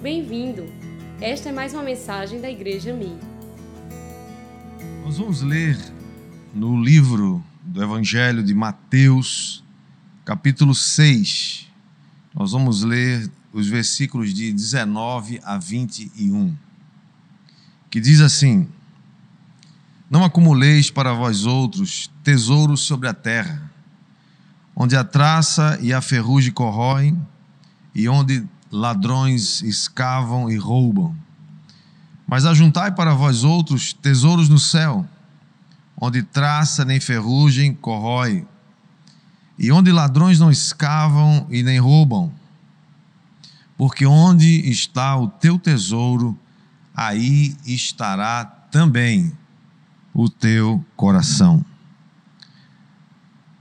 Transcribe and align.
Bem-vindo! 0.00 0.64
Esta 1.20 1.48
é 1.48 1.52
mais 1.52 1.74
uma 1.74 1.82
mensagem 1.82 2.40
da 2.40 2.48
Igreja 2.48 2.94
Mi. 2.94 3.18
Nós 5.04 5.18
vamos 5.18 5.42
ler 5.42 5.76
no 6.54 6.80
livro 6.80 7.42
do 7.64 7.82
Evangelho 7.82 8.44
de 8.44 8.54
Mateus, 8.54 9.64
capítulo 10.24 10.72
6. 10.72 11.66
Nós 12.32 12.52
vamos 12.52 12.84
ler 12.84 13.28
os 13.52 13.66
versículos 13.66 14.32
de 14.32 14.52
19 14.52 15.40
a 15.42 15.58
21, 15.58 16.56
que 17.90 17.98
diz 17.98 18.20
assim: 18.20 18.68
Não 20.08 20.22
acumuleis 20.22 20.92
para 20.92 21.12
vós 21.12 21.44
outros 21.44 22.08
tesouros 22.22 22.82
sobre 22.82 23.08
a 23.08 23.14
terra, 23.14 23.68
onde 24.76 24.94
a 24.94 25.02
traça 25.02 25.76
e 25.82 25.92
a 25.92 26.00
ferrugem 26.00 26.52
corroem, 26.52 27.20
e 27.92 28.08
onde 28.08 28.46
ladrões 28.70 29.62
escavam 29.62 30.50
e 30.50 30.56
roubam. 30.56 31.14
Mas 32.26 32.44
ajuntai 32.44 32.92
para 32.92 33.14
vós 33.14 33.44
outros 33.44 33.92
tesouros 33.92 34.48
no 34.48 34.58
céu, 34.58 35.06
onde 36.00 36.22
traça 36.22 36.84
nem 36.84 37.00
ferrugem 37.00 37.74
corrói, 37.74 38.46
e 39.58 39.72
onde 39.72 39.90
ladrões 39.90 40.38
não 40.38 40.50
escavam 40.50 41.46
e 41.50 41.62
nem 41.62 41.78
roubam. 41.78 42.32
Porque 43.76 44.04
onde 44.06 44.68
está 44.68 45.16
o 45.16 45.28
teu 45.28 45.58
tesouro, 45.58 46.38
aí 46.94 47.56
estará 47.64 48.44
também 48.44 49.32
o 50.12 50.28
teu 50.28 50.84
coração. 50.96 51.64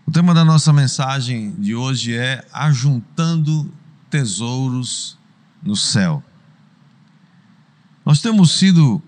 O 0.05 0.11
tema 0.11 0.33
da 0.33 0.43
nossa 0.45 0.71
mensagem 0.71 1.51
de 1.59 1.75
hoje 1.75 2.15
é 2.15 2.45
Ajuntando 2.51 3.71
Tesouros 4.09 5.17
no 5.61 5.75
Céu. 5.75 6.23
Nós 8.05 8.21
temos 8.21 8.51
sido 8.57 9.01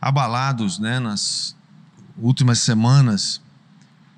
abalados 0.00 0.78
né, 0.78 1.00
nas 1.00 1.56
últimas 2.16 2.60
semanas 2.60 3.40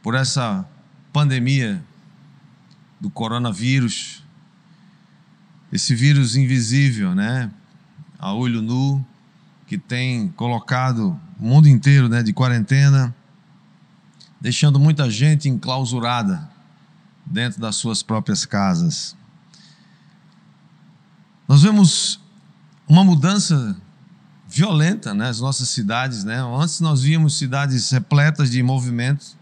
por 0.02 0.14
essa 0.14 0.66
pandemia 1.12 1.82
do 3.00 3.10
coronavírus, 3.10 4.22
esse 5.72 5.94
vírus 5.94 6.36
invisível, 6.36 7.14
né, 7.14 7.50
a 8.18 8.32
olho 8.34 8.60
nu, 8.60 9.04
que 9.66 9.78
tem 9.78 10.28
colocado 10.30 11.18
o 11.38 11.46
mundo 11.46 11.68
inteiro 11.68 12.08
né, 12.08 12.22
de 12.22 12.32
quarentena, 12.32 13.14
deixando 14.40 14.78
muita 14.78 15.10
gente 15.10 15.48
enclausurada 15.48 16.50
dentro 17.24 17.60
das 17.60 17.76
suas 17.76 18.02
próprias 18.02 18.44
casas. 18.44 19.16
Nós 21.50 21.62
vemos 21.62 22.20
uma 22.86 23.02
mudança 23.02 23.76
violenta 24.48 25.12
né, 25.12 25.24
nas 25.24 25.40
nossas 25.40 25.68
cidades. 25.68 26.22
Né? 26.22 26.36
Antes 26.40 26.78
nós 26.78 27.02
víamos 27.02 27.36
cidades 27.36 27.90
repletas 27.90 28.52
de 28.52 28.62
movimentos, 28.62 29.36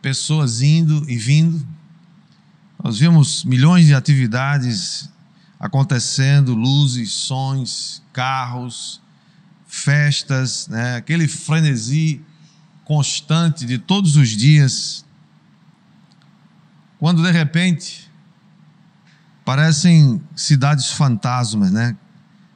pessoas 0.00 0.62
indo 0.62 1.04
e 1.10 1.16
vindo. 1.16 1.66
Nós 2.80 3.00
vimos 3.00 3.42
milhões 3.42 3.86
de 3.86 3.92
atividades 3.92 5.10
acontecendo, 5.58 6.54
luzes, 6.54 7.10
sons, 7.12 8.04
carros, 8.12 9.00
festas, 9.66 10.68
né? 10.68 10.94
aquele 10.94 11.26
frenesi 11.26 12.20
constante 12.84 13.66
de 13.66 13.78
todos 13.78 14.14
os 14.14 14.28
dias. 14.28 15.04
Quando 17.00 17.20
de 17.20 17.32
repente 17.32 18.11
parecem 19.52 20.18
cidades 20.34 20.92
fantasmas, 20.92 21.70
né? 21.70 21.94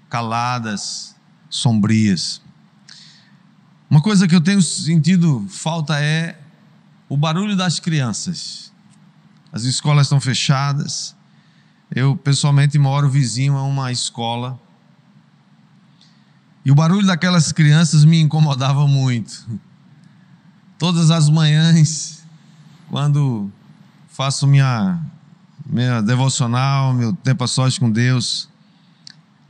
Caladas, 0.08 1.14
sombrias. 1.50 2.41
Uma 3.91 4.00
coisa 4.00 4.27
que 4.27 4.34
eu 4.34 4.41
tenho 4.41 4.62
sentido 4.62 5.46
falta 5.46 6.01
é 6.01 6.40
o 7.07 7.14
barulho 7.14 7.55
das 7.55 7.79
crianças. 7.79 8.73
As 9.52 9.64
escolas 9.64 10.07
estão 10.07 10.18
fechadas. 10.18 11.14
Eu 11.95 12.17
pessoalmente 12.17 12.79
moro 12.79 13.11
vizinho 13.11 13.58
a 13.58 13.63
uma 13.63 13.92
escola. 13.92 14.58
E 16.64 16.70
o 16.70 16.74
barulho 16.74 17.07
daquelas 17.07 17.52
crianças 17.52 18.07
me 18.07 18.23
incomodava 18.23 18.86
muito. 18.86 19.46
Todas 20.78 21.11
as 21.11 21.28
manhãs, 21.28 22.24
quando 22.89 23.52
faço 24.08 24.46
minha 24.46 24.98
minha 25.68 26.00
devocional, 26.00 26.92
meu 26.94 27.12
tempo 27.12 27.44
a 27.44 27.46
sós 27.46 27.78
com 27.78 27.90
Deus, 27.90 28.48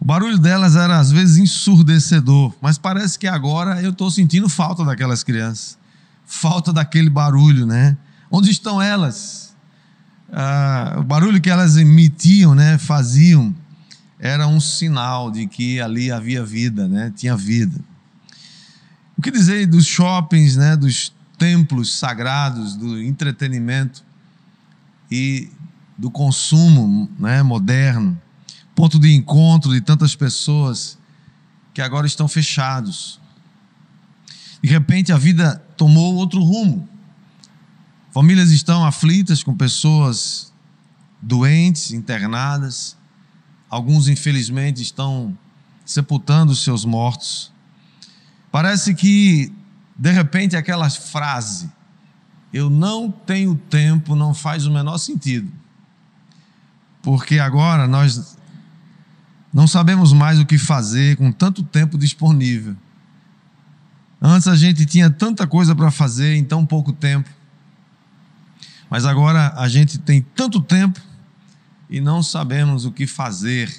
o 0.00 0.04
barulho 0.04 0.38
delas 0.38 0.77
era 0.77 0.99
às 0.99 1.10
vezes 1.10 1.38
ensurdecedor, 1.38 2.54
mas 2.60 2.78
parece 2.78 3.19
que 3.19 3.27
agora 3.27 3.82
eu 3.82 3.91
estou 3.91 4.10
sentindo 4.10 4.49
falta 4.49 4.84
daquelas 4.84 5.22
crianças, 5.22 5.78
falta 6.25 6.72
daquele 6.72 7.10
barulho, 7.10 7.66
né? 7.66 7.97
Onde 8.31 8.50
estão 8.50 8.81
elas? 8.81 9.54
Ah, 10.32 10.97
o 10.99 11.03
barulho 11.03 11.41
que 11.41 11.50
elas 11.50 11.77
emitiam, 11.77 12.54
né, 12.54 12.78
faziam, 12.78 13.54
era 14.19 14.47
um 14.47 14.60
sinal 14.60 15.31
de 15.31 15.47
que 15.47 15.81
ali 15.81 16.10
havia 16.10 16.44
vida, 16.44 16.88
né? 16.88 17.12
Tinha 17.15 17.37
vida. 17.37 17.78
O 19.16 19.22
que 19.22 19.31
dizer 19.31 19.66
dos 19.66 19.87
shoppings, 19.87 20.56
né, 20.56 20.77
dos 20.77 21.12
templos 21.38 21.98
sagrados, 21.98 22.77
do 22.77 23.00
entretenimento 23.00 24.04
e 25.10 25.48
do 25.97 26.11
consumo 26.11 27.11
né, 27.19 27.43
moderno? 27.43 28.21
ponto 28.77 28.99
de 28.99 29.15
encontro 29.15 29.73
de 29.73 29.81
tantas 29.81 30.15
pessoas 30.15 30.99
que 31.73 31.81
agora 31.81 32.07
estão 32.07 32.29
fechados. 32.29 33.19
De 34.62 34.69
repente 34.69 35.12
a 35.12 35.17
vida 35.17 35.57
tomou 35.79 36.15
outro 36.15 36.41
rumo. 36.45 36.87
Famílias 38.12 38.51
estão 38.51 38.84
aflitas 38.84 39.43
com 39.43 39.57
pessoas 39.57 40.53
doentes, 41.23 41.91
internadas. 41.91 42.97
Alguns, 43.69 44.09
infelizmente, 44.09 44.83
estão 44.83 45.37
sepultando 45.84 46.55
seus 46.55 46.84
mortos. 46.84 47.51
Parece 48.53 48.95
que, 48.95 49.53
de 49.97 50.13
repente, 50.13 50.55
aquela 50.55 50.89
frase, 50.91 51.71
eu 52.53 52.69
não 52.69 53.11
tenho 53.11 53.55
tempo, 53.55 54.15
não 54.15 54.34
faz 54.34 54.67
o 54.67 54.71
menor 54.71 54.99
sentido. 54.99 55.51
Porque 57.06 57.39
agora 57.39 57.87
nós 57.87 58.37
não 59.55 59.69
sabemos 59.69 60.12
mais 60.12 60.41
o 60.41 60.44
que 60.44 60.59
fazer 60.59 61.17
com 61.17 61.31
tanto 61.31 61.62
tempo 61.62 61.97
disponível. 61.97 62.75
Antes 64.21 64.49
a 64.49 64.56
gente 64.56 64.84
tinha 64.84 65.09
tanta 65.09 65.47
coisa 65.47 65.72
para 65.72 65.93
fazer 65.93 66.34
em 66.34 66.43
tão 66.43 66.66
pouco 66.66 66.93
tempo. 66.93 67.31
Mas 68.91 69.05
agora 69.05 69.55
a 69.56 69.69
gente 69.69 69.99
tem 69.99 70.21
tanto 70.21 70.61
tempo 70.61 71.00
e 71.89 72.00
não 72.00 72.25
sabemos 72.25 72.84
o 72.84 72.91
que 72.91 73.06
fazer 73.06 73.72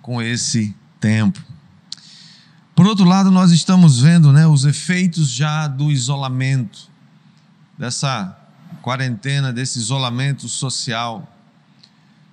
com 0.00 0.22
esse 0.22 0.74
tempo. 0.98 1.38
Por 2.74 2.86
outro 2.86 3.04
lado, 3.04 3.30
nós 3.30 3.52
estamos 3.52 4.00
vendo 4.00 4.32
né, 4.32 4.46
os 4.46 4.64
efeitos 4.64 5.28
já 5.28 5.68
do 5.68 5.92
isolamento, 5.92 6.88
dessa 7.76 8.34
quarentena, 8.80 9.52
desse 9.52 9.78
isolamento 9.78 10.48
social. 10.48 11.35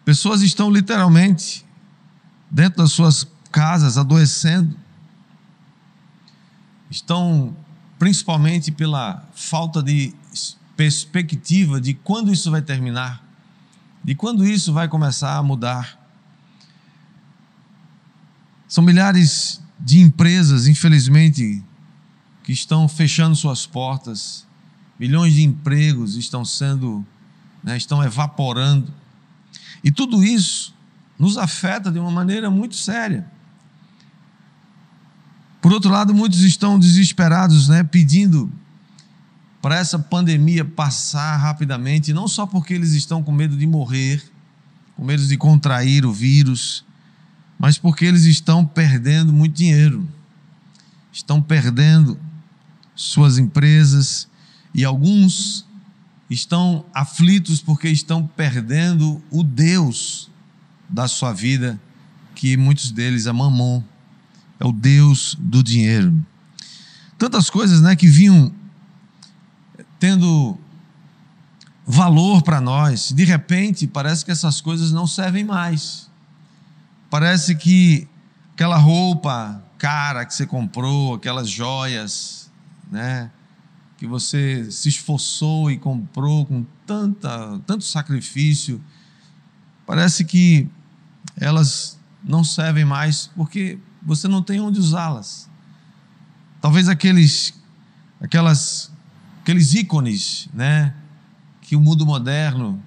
Pessoas 0.05 0.41
estão 0.41 0.69
literalmente 0.69 1.65
dentro 2.49 2.83
das 2.83 2.91
suas 2.91 3.27
casas 3.51 3.97
adoecendo. 3.97 4.75
Estão 6.89 7.55
principalmente 7.97 8.71
pela 8.71 9.25
falta 9.33 9.81
de 9.81 10.13
perspectiva 10.75 11.79
de 11.79 11.93
quando 11.93 12.33
isso 12.33 12.51
vai 12.51 12.61
terminar, 12.61 13.23
de 14.03 14.13
quando 14.15 14.45
isso 14.45 14.73
vai 14.73 14.87
começar 14.87 15.37
a 15.37 15.43
mudar. 15.43 15.99
São 18.67 18.83
milhares 18.83 19.61
de 19.79 19.99
empresas, 19.99 20.67
infelizmente, 20.67 21.63
que 22.43 22.51
estão 22.51 22.87
fechando 22.87 23.35
suas 23.35 23.65
portas, 23.65 24.45
milhões 24.99 25.33
de 25.33 25.43
empregos 25.43 26.15
estão 26.15 26.43
sendo, 26.43 27.05
né, 27.63 27.77
estão 27.77 28.03
evaporando. 28.03 28.91
E 29.83 29.91
tudo 29.91 30.23
isso 30.23 30.73
nos 31.19 31.37
afeta 31.37 31.91
de 31.91 31.99
uma 31.99 32.11
maneira 32.11 32.49
muito 32.49 32.75
séria. 32.75 33.25
Por 35.61 35.71
outro 35.71 35.89
lado, 35.89 36.13
muitos 36.13 36.41
estão 36.41 36.77
desesperados, 36.77 37.69
né, 37.69 37.83
pedindo 37.83 38.51
para 39.61 39.77
essa 39.77 39.97
pandemia 39.97 40.65
passar 40.65 41.37
rapidamente, 41.37 42.11
não 42.11 42.27
só 42.27 42.45
porque 42.45 42.73
eles 42.73 42.91
estão 42.91 43.23
com 43.23 43.31
medo 43.31 43.55
de 43.55 43.65
morrer, 43.65 44.21
com 44.95 45.05
medo 45.05 45.25
de 45.25 45.37
contrair 45.37 46.05
o 46.05 46.11
vírus, 46.11 46.83
mas 47.57 47.77
porque 47.77 48.03
eles 48.03 48.25
estão 48.25 48.65
perdendo 48.65 49.31
muito 49.31 49.55
dinheiro, 49.55 50.05
estão 51.13 51.41
perdendo 51.41 52.19
suas 52.93 53.37
empresas 53.37 54.27
e 54.73 54.83
alguns 54.83 55.65
estão 56.33 56.85
aflitos 56.93 57.61
porque 57.61 57.87
estão 57.87 58.25
perdendo 58.25 59.21
o 59.31 59.43
Deus 59.43 60.29
da 60.89 61.07
sua 61.07 61.33
vida, 61.33 61.79
que 62.35 62.57
muitos 62.57 62.91
deles 62.91 63.25
é 63.25 63.31
Mamon, 63.31 63.83
é 64.59 64.65
o 64.65 64.71
Deus 64.71 65.35
do 65.39 65.63
dinheiro. 65.63 66.13
Tantas 67.17 67.49
coisas 67.49 67.81
né, 67.81 67.95
que 67.95 68.07
vinham 68.07 68.53
tendo 69.99 70.57
valor 71.85 72.41
para 72.41 72.59
nós, 72.59 73.11
de 73.11 73.23
repente 73.23 73.87
parece 73.87 74.25
que 74.25 74.31
essas 74.31 74.61
coisas 74.61 74.91
não 74.91 75.07
servem 75.07 75.43
mais. 75.43 76.09
Parece 77.09 77.55
que 77.55 78.07
aquela 78.53 78.77
roupa 78.77 79.63
cara 79.77 80.25
que 80.25 80.33
você 80.33 80.45
comprou, 80.45 81.15
aquelas 81.15 81.49
joias, 81.49 82.49
né, 82.89 83.29
que 84.03 84.07
você 84.07 84.69
se 84.69 84.89
esforçou 84.89 85.71
e 85.71 85.77
comprou 85.77 86.45
com 86.45 86.65
tanta, 86.85 87.57
tanto 87.65 87.85
sacrifício, 87.85 88.83
parece 89.87 90.25
que 90.25 90.67
elas 91.37 91.97
não 92.21 92.43
servem 92.43 92.83
mais 92.83 93.27
porque 93.27 93.79
você 94.01 94.27
não 94.27 94.43
tem 94.43 94.59
onde 94.59 94.77
usá-las. 94.77 95.49
Talvez 96.59 96.89
aqueles, 96.89 97.53
aquelas, 98.19 98.91
aqueles 99.41 99.73
ícones, 99.73 100.49
né, 100.53 100.93
que 101.61 101.73
o 101.73 101.79
mundo 101.79 102.05
moderno 102.05 102.83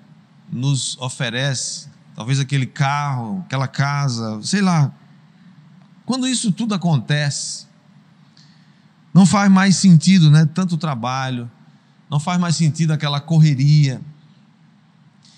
nos 0.52 0.98
oferece, 0.98 1.88
talvez 2.14 2.38
aquele 2.38 2.66
carro, 2.66 3.42
aquela 3.46 3.66
casa, 3.66 4.38
sei 4.42 4.60
lá. 4.60 4.92
Quando 6.04 6.28
isso 6.28 6.52
tudo 6.52 6.74
acontece, 6.74 7.66
não 9.16 9.24
faz 9.24 9.50
mais 9.50 9.76
sentido, 9.76 10.30
né, 10.30 10.44
tanto 10.44 10.76
trabalho, 10.76 11.50
não 12.10 12.20
faz 12.20 12.38
mais 12.38 12.54
sentido 12.54 12.90
aquela 12.90 13.18
correria 13.18 13.98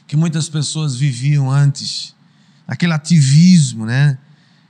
que 0.05 0.17
muitas 0.17 0.49
pessoas 0.49 0.97
viviam 0.97 1.49
antes, 1.49 2.13
aquele 2.67 2.93
ativismo, 2.93 3.87
né? 3.87 4.19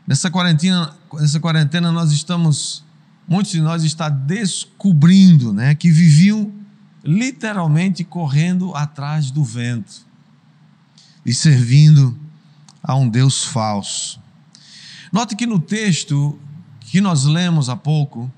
Nessa 0.07 0.31
quarentena, 0.31 0.95
nessa 1.15 1.41
quarentena 1.41 1.91
nós 1.91 2.13
estamos, 2.13 2.85
muitos 3.27 3.51
de 3.51 3.63
nós 3.63 3.83
está 3.83 4.11
descobrindo, 4.11 5.55
né, 5.55 5.75
que 5.75 5.91
viviam 5.91 6.53
literalmente 7.03 8.05
correndo 8.05 8.75
atrás 8.75 9.31
do 9.31 9.43
vento 9.43 10.05
e 11.25 11.33
servindo 11.33 12.15
a 12.83 12.95
um 12.95 13.09
Deus 13.09 13.43
falso. 13.43 14.21
Note 15.11 15.35
que 15.35 15.47
no 15.47 15.59
texto 15.59 16.39
que 16.81 17.01
nós 17.01 17.25
lemos 17.25 17.71
há 17.71 17.77
pouco, 17.77 18.31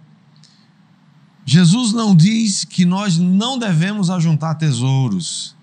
Jesus 1.52 1.92
não 1.92 2.14
diz 2.14 2.64
que 2.64 2.84
nós 2.84 3.18
não 3.18 3.58
devemos 3.58 4.08
ajuntar 4.08 4.54
tesouros. 4.54 5.56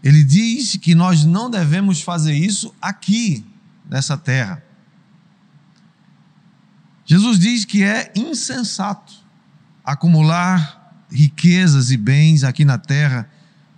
Ele 0.00 0.22
diz 0.22 0.76
que 0.76 0.94
nós 0.94 1.24
não 1.24 1.50
devemos 1.50 2.00
fazer 2.00 2.32
isso 2.32 2.72
aqui, 2.80 3.44
nessa 3.90 4.16
terra. 4.16 4.62
Jesus 7.04 7.40
diz 7.40 7.64
que 7.64 7.82
é 7.82 8.12
insensato 8.14 9.14
acumular 9.84 11.04
riquezas 11.10 11.90
e 11.90 11.96
bens 11.96 12.44
aqui 12.44 12.64
na 12.64 12.78
terra, 12.78 13.28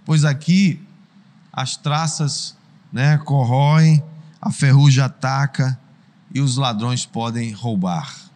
pois 0.05 0.27
aqui 0.27 0.79
as 1.51 1.79
traças 1.79 2.59
né, 2.93 3.17
corroem, 3.17 4.05
a 4.39 4.53
ferrugem 4.53 5.03
ataca 5.03 5.81
e 6.31 6.43
os 6.43 6.59
ladrões 6.59 7.07
podem 7.07 7.53
roubar. 7.53 8.28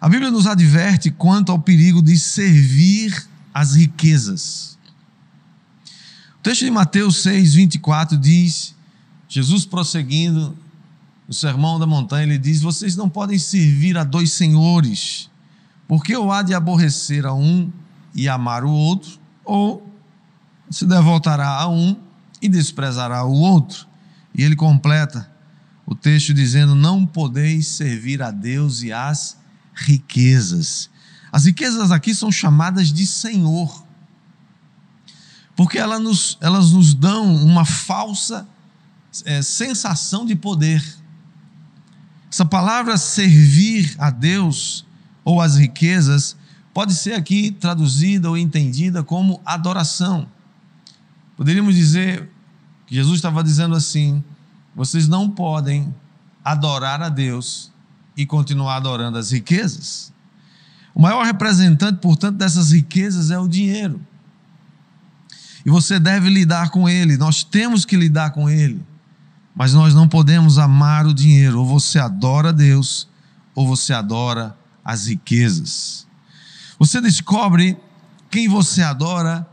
A 0.00 0.08
Bíblia 0.08 0.30
nos 0.30 0.46
adverte 0.46 1.10
quanto 1.10 1.52
ao 1.52 1.58
perigo 1.58 2.00
de 2.00 2.18
servir 2.18 3.28
as 3.52 3.74
riquezas. 3.74 4.78
O 6.38 6.42
texto 6.42 6.64
de 6.64 6.70
Mateus 6.70 7.22
6, 7.22 7.52
24 7.52 8.16
diz: 8.16 8.74
Jesus 9.28 9.66
prosseguindo, 9.66 10.56
no 11.28 11.34
Sermão 11.34 11.78
da 11.78 11.86
Montanha, 11.86 12.22
ele 12.22 12.38
diz: 12.38 12.62
Vocês 12.62 12.96
não 12.96 13.10
podem 13.10 13.38
servir 13.38 13.98
a 13.98 14.02
dois 14.02 14.32
senhores, 14.32 15.28
porque 15.86 16.16
ou 16.16 16.32
há 16.32 16.40
de 16.40 16.54
aborrecer 16.54 17.26
a 17.26 17.34
um 17.34 17.70
e 18.14 18.26
amar 18.26 18.64
o 18.64 18.70
outro, 18.70 19.20
ou 19.44 19.86
se 20.70 20.86
devotará 20.86 21.46
a 21.46 21.68
um 21.68 21.94
e 22.40 22.48
desprezará 22.48 23.22
o 23.24 23.34
outro. 23.34 23.86
E 24.34 24.42
ele 24.42 24.56
completa 24.56 25.30
o 25.84 25.94
texto 25.94 26.32
dizendo: 26.32 26.74
Não 26.74 27.04
podeis 27.04 27.66
servir 27.66 28.22
a 28.22 28.30
Deus 28.30 28.82
e 28.82 28.92
às 28.92 29.39
riquezas. 29.74 30.90
As 31.32 31.44
riquezas 31.44 31.90
aqui 31.90 32.14
são 32.14 32.30
chamadas 32.30 32.92
de 32.92 33.06
Senhor, 33.06 33.84
porque 35.54 35.78
elas 35.78 36.00
nos, 36.00 36.38
elas 36.40 36.72
nos 36.72 36.94
dão 36.94 37.34
uma 37.36 37.64
falsa 37.64 38.46
é, 39.24 39.42
sensação 39.42 40.24
de 40.24 40.34
poder. 40.34 40.82
Essa 42.30 42.44
palavra 42.44 42.96
servir 42.96 43.94
a 43.98 44.10
Deus 44.10 44.84
ou 45.24 45.40
as 45.40 45.56
riquezas 45.56 46.36
pode 46.72 46.94
ser 46.94 47.14
aqui 47.14 47.50
traduzida 47.50 48.28
ou 48.28 48.36
entendida 48.36 49.02
como 49.02 49.40
adoração. 49.44 50.28
Poderíamos 51.36 51.74
dizer 51.74 52.28
que 52.86 52.94
Jesus 52.94 53.16
estava 53.16 53.42
dizendo 53.42 53.74
assim: 53.74 54.22
vocês 54.74 55.08
não 55.08 55.28
podem 55.30 55.94
adorar 56.44 57.02
a 57.02 57.08
Deus 57.08 57.69
e 58.20 58.26
continuar 58.26 58.76
adorando 58.76 59.16
as 59.16 59.30
riquezas. 59.30 60.12
O 60.94 61.00
maior 61.00 61.24
representante, 61.24 62.00
portanto, 62.00 62.36
dessas 62.36 62.72
riquezas 62.72 63.30
é 63.30 63.38
o 63.38 63.48
dinheiro. 63.48 64.00
E 65.64 65.70
você 65.70 65.98
deve 65.98 66.28
lidar 66.28 66.70
com 66.70 66.88
ele, 66.88 67.16
nós 67.16 67.42
temos 67.42 67.84
que 67.84 67.96
lidar 67.96 68.30
com 68.30 68.48
ele. 68.48 68.84
Mas 69.54 69.72
nós 69.72 69.94
não 69.94 70.08
podemos 70.08 70.58
amar 70.58 71.06
o 71.06 71.14
dinheiro. 71.14 71.60
Ou 71.60 71.66
você 71.66 71.98
adora 71.98 72.52
Deus, 72.52 73.08
ou 73.54 73.66
você 73.66 73.92
adora 73.92 74.56
as 74.84 75.06
riquezas. 75.06 76.06
Você 76.78 77.00
descobre 77.00 77.76
quem 78.30 78.48
você 78.48 78.82
adora 78.82 79.46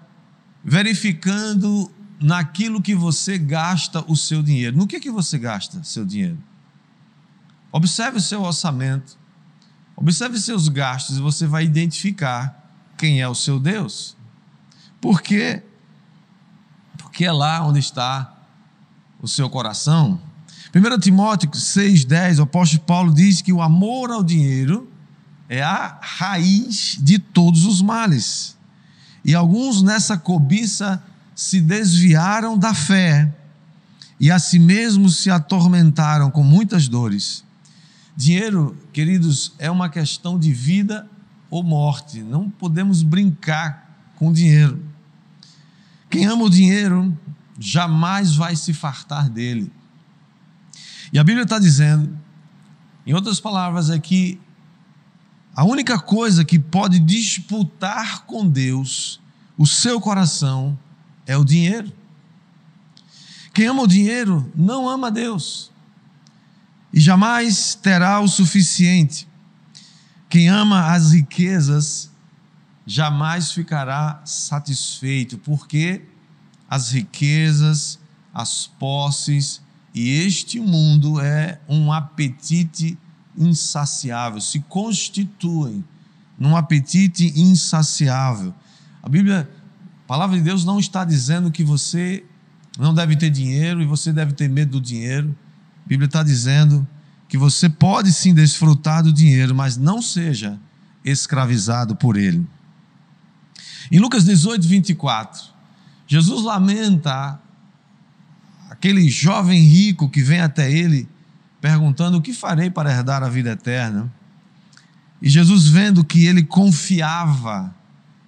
verificando 0.63 1.91
naquilo 2.19 2.81
que 2.81 2.95
você 2.95 3.37
gasta 3.37 4.03
o 4.07 4.15
seu 4.15 4.41
dinheiro. 4.43 4.77
No 4.77 4.87
que, 4.87 4.99
que 4.99 5.11
você 5.11 5.37
gasta 5.37 5.83
seu 5.83 6.05
dinheiro? 6.05 6.37
Observe 7.77 8.17
o 8.17 8.21
seu 8.21 8.41
orçamento, 8.41 9.19
observe 9.95 10.39
seus 10.39 10.67
gastos 10.67 11.17
e 11.17 11.21
você 11.21 11.45
vai 11.45 11.63
identificar 11.63 12.73
quem 12.97 13.21
é 13.21 13.29
o 13.29 13.35
seu 13.35 13.59
Deus. 13.59 14.17
Por 14.99 15.21
quê? 15.21 15.61
Porque 16.97 17.23
é 17.23 17.31
lá 17.31 17.63
onde 17.63 17.77
está 17.77 18.35
o 19.21 19.27
seu 19.27 19.47
coração. 19.47 20.19
1 20.73 20.99
Timóteo 20.99 21.51
6,10, 21.51 22.39
o 22.39 22.43
apóstolo 22.43 22.81
Paulo 22.81 23.13
diz 23.13 23.43
que 23.43 23.53
o 23.53 23.61
amor 23.61 24.09
ao 24.09 24.23
dinheiro 24.23 24.91
é 25.47 25.61
a 25.61 25.99
raiz 26.01 26.97
de 26.99 27.19
todos 27.19 27.63
os 27.63 27.79
males. 27.79 28.57
E 29.23 29.35
alguns 29.35 29.83
nessa 29.83 30.17
cobiça 30.17 31.03
se 31.35 31.61
desviaram 31.61 32.57
da 32.57 32.73
fé 32.73 33.31
e 34.19 34.31
a 34.31 34.39
si 34.39 34.57
mesmos 34.57 35.17
se 35.17 35.29
atormentaram 35.29 36.31
com 36.31 36.41
muitas 36.41 36.87
dores. 36.87 37.45
Dinheiro, 38.17 38.75
queridos, 38.91 39.53
é 39.59 39.69
uma 39.69 39.89
questão 39.89 40.39
de 40.39 40.51
vida 40.51 41.07
ou 41.51 41.61
morte. 41.61 42.23
Não 42.23 42.49
podemos 42.49 43.03
brincar 43.03 44.11
com 44.15 44.33
dinheiro. 44.33 44.83
Quem 46.09 46.25
ama 46.25 46.45
o 46.45 46.49
dinheiro 46.49 47.15
jamais 47.59 48.35
vai 48.35 48.55
se 48.55 48.73
fartar 48.73 49.29
dele. 49.29 49.71
E 51.13 51.19
a 51.19 51.23
Bíblia 51.23 51.43
está 51.43 51.59
dizendo, 51.59 52.17
em 53.05 53.13
outras 53.13 53.39
palavras, 53.39 53.91
é 53.91 53.99
que 53.99 54.41
a 55.55 55.63
única 55.63 55.99
coisa 55.99 56.43
que 56.43 56.57
pode 56.57 56.97
disputar 56.97 58.25
com 58.25 58.49
Deus 58.49 59.21
o 59.55 59.67
seu 59.67 60.01
coração 60.01 60.75
é 61.27 61.37
o 61.37 61.45
dinheiro. 61.45 61.93
Quem 63.53 63.67
ama 63.67 63.83
o 63.83 63.87
dinheiro 63.87 64.51
não 64.55 64.89
ama 64.89 65.11
Deus 65.11 65.71
e 66.93 66.99
jamais 66.99 67.75
terá 67.75 68.19
o 68.19 68.27
suficiente. 68.27 69.27
Quem 70.29 70.49
ama 70.49 70.93
as 70.93 71.11
riquezas 71.11 72.11
jamais 72.85 73.51
ficará 73.51 74.21
satisfeito, 74.25 75.37
porque 75.37 76.01
as 76.69 76.91
riquezas, 76.91 77.99
as 78.33 78.67
posses 78.67 79.61
e 79.93 80.11
este 80.11 80.59
mundo 80.59 81.19
é 81.19 81.59
um 81.67 81.91
apetite 81.91 82.97
insaciável, 83.37 84.39
se 84.39 84.59
constituem 84.61 85.83
num 86.37 86.55
apetite 86.55 87.33
insaciável. 87.35 88.53
A 89.01 89.09
Bíblia, 89.09 89.49
a 90.03 90.07
palavra 90.07 90.37
de 90.37 90.43
Deus 90.43 90.63
não 90.63 90.79
está 90.79 91.03
dizendo 91.03 91.51
que 91.51 91.63
você 91.63 92.23
não 92.77 92.93
deve 92.93 93.15
ter 93.15 93.29
dinheiro 93.29 93.81
e 93.81 93.85
você 93.85 94.13
deve 94.13 94.33
ter 94.33 94.47
medo 94.47 94.73
do 94.73 94.81
dinheiro. 94.81 95.35
A 95.87 95.93
Bíblia 95.95 96.07
está 96.07 96.21
dizendo 96.21 96.85
que 97.29 97.37
você 97.37 97.69
pode 97.69 98.11
sim 98.11 98.33
desfrutar 98.33 99.01
do 99.01 99.13
dinheiro, 99.13 99.55
mas 99.55 99.77
não 99.77 100.01
seja 100.01 100.59
escravizado 101.01 101.95
por 101.95 102.17
ele. 102.17 102.45
Em 103.89 103.97
Lucas 103.97 104.25
18, 104.25 104.67
24, 104.67 105.43
Jesus 106.05 106.43
lamenta 106.43 107.39
aquele 108.69 109.09
jovem 109.09 109.61
rico 109.61 110.09
que 110.09 110.21
vem 110.21 110.41
até 110.41 110.69
ele 110.69 111.07
perguntando: 111.61 112.17
O 112.17 112.21
que 112.21 112.33
farei 112.33 112.69
para 112.69 112.91
herdar 112.91 113.23
a 113.23 113.29
vida 113.29 113.51
eterna? 113.51 114.11
E 115.21 115.29
Jesus, 115.29 115.69
vendo 115.69 116.03
que 116.03 116.25
ele 116.25 116.43
confiava, 116.43 117.73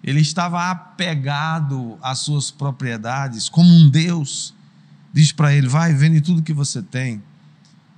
ele 0.01 0.21
estava 0.21 0.71
apegado 0.71 1.99
às 2.01 2.19
suas 2.19 2.51
propriedades, 2.51 3.49
como 3.49 3.69
um 3.69 3.89
Deus, 3.89 4.53
diz 5.11 5.33
para 5.33 5.53
ele: 5.53 5.67
Vai, 5.67 5.93
vende 5.93 6.21
tudo 6.21 6.41
que 6.41 6.53
você 6.53 6.81
tem, 6.81 7.21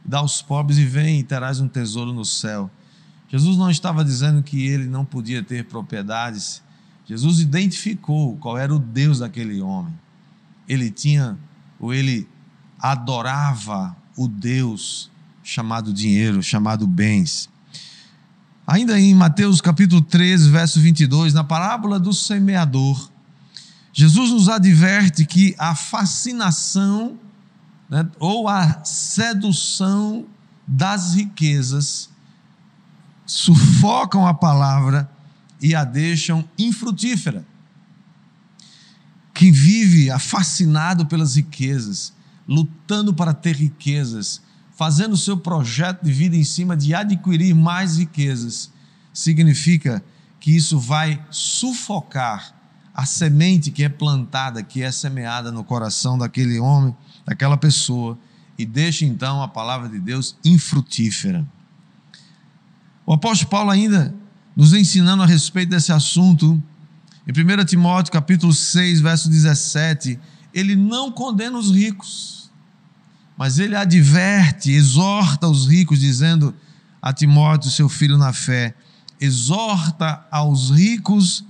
dá 0.04 0.20
aos 0.20 0.42
pobres 0.42 0.78
e 0.78 0.86
vem 0.86 1.20
e 1.20 1.24
terás 1.24 1.60
um 1.60 1.68
tesouro 1.68 2.14
no 2.14 2.26
céu. 2.26 2.70
Jesus 3.30 3.58
não 3.58 3.72
estava 3.72 4.04
dizendo 4.04 4.44
que 4.44 4.68
ele 4.68 4.86
não 4.86 5.06
podia 5.06 5.42
ter 5.42 5.66
propriedades. 5.66 6.62
Jesus 7.06 7.40
identificou 7.40 8.36
qual 8.38 8.58
era 8.58 8.74
o 8.74 8.80
Deus 8.80 9.20
daquele 9.20 9.62
homem. 9.62 9.94
Ele 10.68 10.92
tinha, 10.92 11.38
ou 11.80 11.94
ele 11.94 12.28
adorava 12.80 13.96
o 14.18 14.28
Deus 14.28 15.10
chamado 15.44 15.94
dinheiro, 15.94 16.44
chamado 16.44 16.86
bens. 16.86 17.50
Ainda 18.68 19.00
em 19.00 19.14
Mateus 19.16 19.60
capítulo 19.60 20.02
13, 20.02 20.50
verso 20.50 20.80
22, 20.80 21.34
na 21.34 21.44
parábola 21.44 22.00
do 22.00 22.14
semeador, 22.14 23.10
Jesus 23.94 24.32
nos 24.32 24.48
adverte 24.48 25.26
que 25.26 25.56
a 25.58 25.76
fascinação 25.76 27.18
né, 27.92 28.10
ou 28.18 28.48
a 28.48 28.86
sedução 28.86 30.26
das 30.66 31.14
riquezas 31.14 32.10
sufocam 33.26 34.26
a 34.26 34.34
palavra 34.34 35.12
e 35.62 35.76
a 35.76 35.84
deixam 35.84 36.48
infrutífera. 36.58 37.46
Quem 39.34 39.52
vive 39.52 40.10
fascinado 40.20 41.06
pelas 41.06 41.36
riquezas, 41.36 42.14
lutando 42.48 43.14
para 43.14 43.34
ter 43.34 43.56
riquezas, 43.56 44.42
fazendo 44.76 45.18
seu 45.18 45.38
projeto 45.38 46.04
de 46.04 46.12
vida 46.12 46.36
em 46.36 46.44
cima 46.44 46.78
de 46.78 46.94
adquirir 46.94 47.54
mais 47.54 47.98
riquezas, 47.98 48.72
significa 49.14 50.04
que 50.40 50.56
isso 50.56 50.80
vai 50.80 51.24
sufocar 51.30 52.56
a 52.94 53.06
semente 53.06 53.72
que 53.72 53.84
é 53.84 53.90
plantada, 53.90 54.64
que 54.64 54.82
é 54.82 54.92
semeada 54.92 55.52
no 55.52 55.64
coração 55.64 56.18
daquele 56.18 56.60
homem, 56.60 56.96
daquela 57.26 57.58
pessoa, 57.58 58.18
e 58.58 58.66
deixa 58.66 59.06
então 59.06 59.42
a 59.42 59.48
palavra 59.48 59.90
de 59.90 60.00
Deus 60.00 60.36
infrutífera. 60.44 61.46
O 63.06 63.14
apóstolo 63.14 63.50
Paulo 63.50 63.72
ainda 63.72 64.14
nos 64.56 64.74
ensinando 64.74 65.24
a 65.24 65.26
respeito 65.26 65.70
desse 65.70 65.92
assunto, 65.92 66.62
em 67.28 67.32
1 67.32 67.66
Timóteo 67.66 68.12
capítulo 68.12 68.54
6, 68.54 69.02
verso 69.02 69.30
17, 69.30 70.20
ele 70.54 70.76
não 70.76 71.12
condena 71.12 71.58
os 71.58 71.72
ricos 71.72 72.42
mas 73.42 73.58
ele 73.58 73.76
adverte, 73.76 74.70
exorta 74.70 75.48
os 75.48 75.66
ricos, 75.66 76.00
dizendo 76.00 76.54
a 77.02 77.12
Timóteo, 77.12 77.72
seu 77.72 77.90
filho 77.90 78.16
na 78.16 78.32
fé: 78.32 78.76
exorta 79.20 80.24
aos 80.30 80.70
ricos 80.70 81.44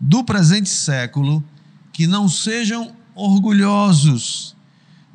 do 0.00 0.24
presente 0.24 0.68
século 0.68 1.44
que 1.92 2.04
não 2.04 2.28
sejam 2.28 2.90
orgulhosos, 3.14 4.55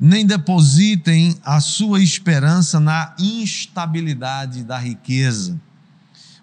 nem 0.04 0.26
depositem 0.26 1.38
a 1.44 1.60
sua 1.60 2.02
esperança 2.02 2.80
na 2.80 3.14
instabilidade 3.16 4.64
da 4.64 4.76
riqueza, 4.76 5.60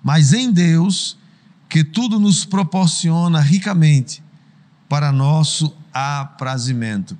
mas 0.01 0.31
em 0.31 0.49
Deus, 0.49 1.17
que 1.67 1.83
tudo 1.83 2.17
nos 2.21 2.45
proporciona 2.45 3.41
ricamente 3.41 4.23
para 4.87 5.11
nosso 5.11 5.75
aprazimento 5.93 7.17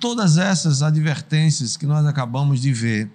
todas 0.00 0.38
essas 0.38 0.82
advertências 0.82 1.76
que 1.76 1.86
nós 1.86 2.04
acabamos 2.04 2.60
de 2.60 2.72
ver. 2.72 3.08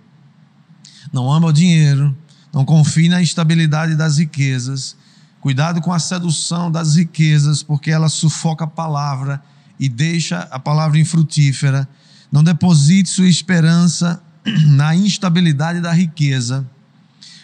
Não 1.12 1.30
ama 1.32 1.48
o 1.48 1.54
dinheiro, 1.54 2.16
não 2.54 2.64
confie 2.64 3.10
na 3.10 3.22
instabilidade 3.22 3.96
das 3.96 4.18
riquezas, 4.18 4.96
cuidado 5.42 5.82
com 5.82 5.92
a 5.92 6.00
sedução 6.00 6.72
das 6.72 6.96
riquezas, 6.96 7.62
porque 7.62 7.92
ela 7.92 8.08
sufoca 8.08 8.64
a 8.64 8.68
palavra 8.68 9.44
e 9.78 9.90
deixa 9.90 10.48
a 10.52 10.58
palavra 10.58 10.98
infrutífera. 11.00 11.86
Não 12.32 12.44
deposite 12.44 13.10
sua 13.10 13.28
esperança 13.28 14.22
na 14.68 14.96
instabilidade 14.96 15.82
da 15.82 15.92
riqueza, 15.92 16.68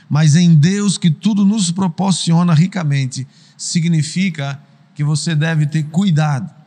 mas 0.10 0.36
em 0.36 0.56
Deus 0.56 0.98
que 0.98 1.12
tudo 1.12 1.44
nos 1.44 1.72
proporciona 1.72 2.54
ricamente, 2.54 3.28
significa 3.58 4.60
que 4.96 5.04
você 5.04 5.36
deve 5.36 5.66
ter 5.66 5.84
cuidado 5.86 6.58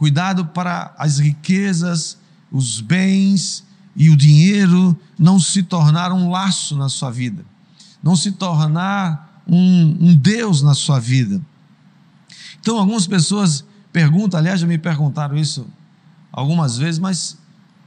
Cuidado 0.00 0.46
para 0.46 0.94
as 0.96 1.18
riquezas, 1.18 2.16
os 2.50 2.80
bens 2.80 3.62
e 3.94 4.08
o 4.08 4.16
dinheiro 4.16 4.98
não 5.18 5.38
se 5.38 5.62
tornar 5.62 6.10
um 6.10 6.30
laço 6.30 6.74
na 6.74 6.88
sua 6.88 7.10
vida, 7.10 7.44
não 8.02 8.16
se 8.16 8.32
tornar 8.32 9.42
um, 9.46 9.98
um 10.00 10.16
Deus 10.16 10.62
na 10.62 10.72
sua 10.72 10.98
vida. 10.98 11.38
Então, 12.58 12.78
algumas 12.78 13.06
pessoas 13.06 13.62
perguntam, 13.92 14.40
aliás, 14.40 14.60
já 14.60 14.66
me 14.66 14.78
perguntaram 14.78 15.36
isso 15.36 15.66
algumas 16.32 16.78
vezes, 16.78 16.98
mas, 16.98 17.36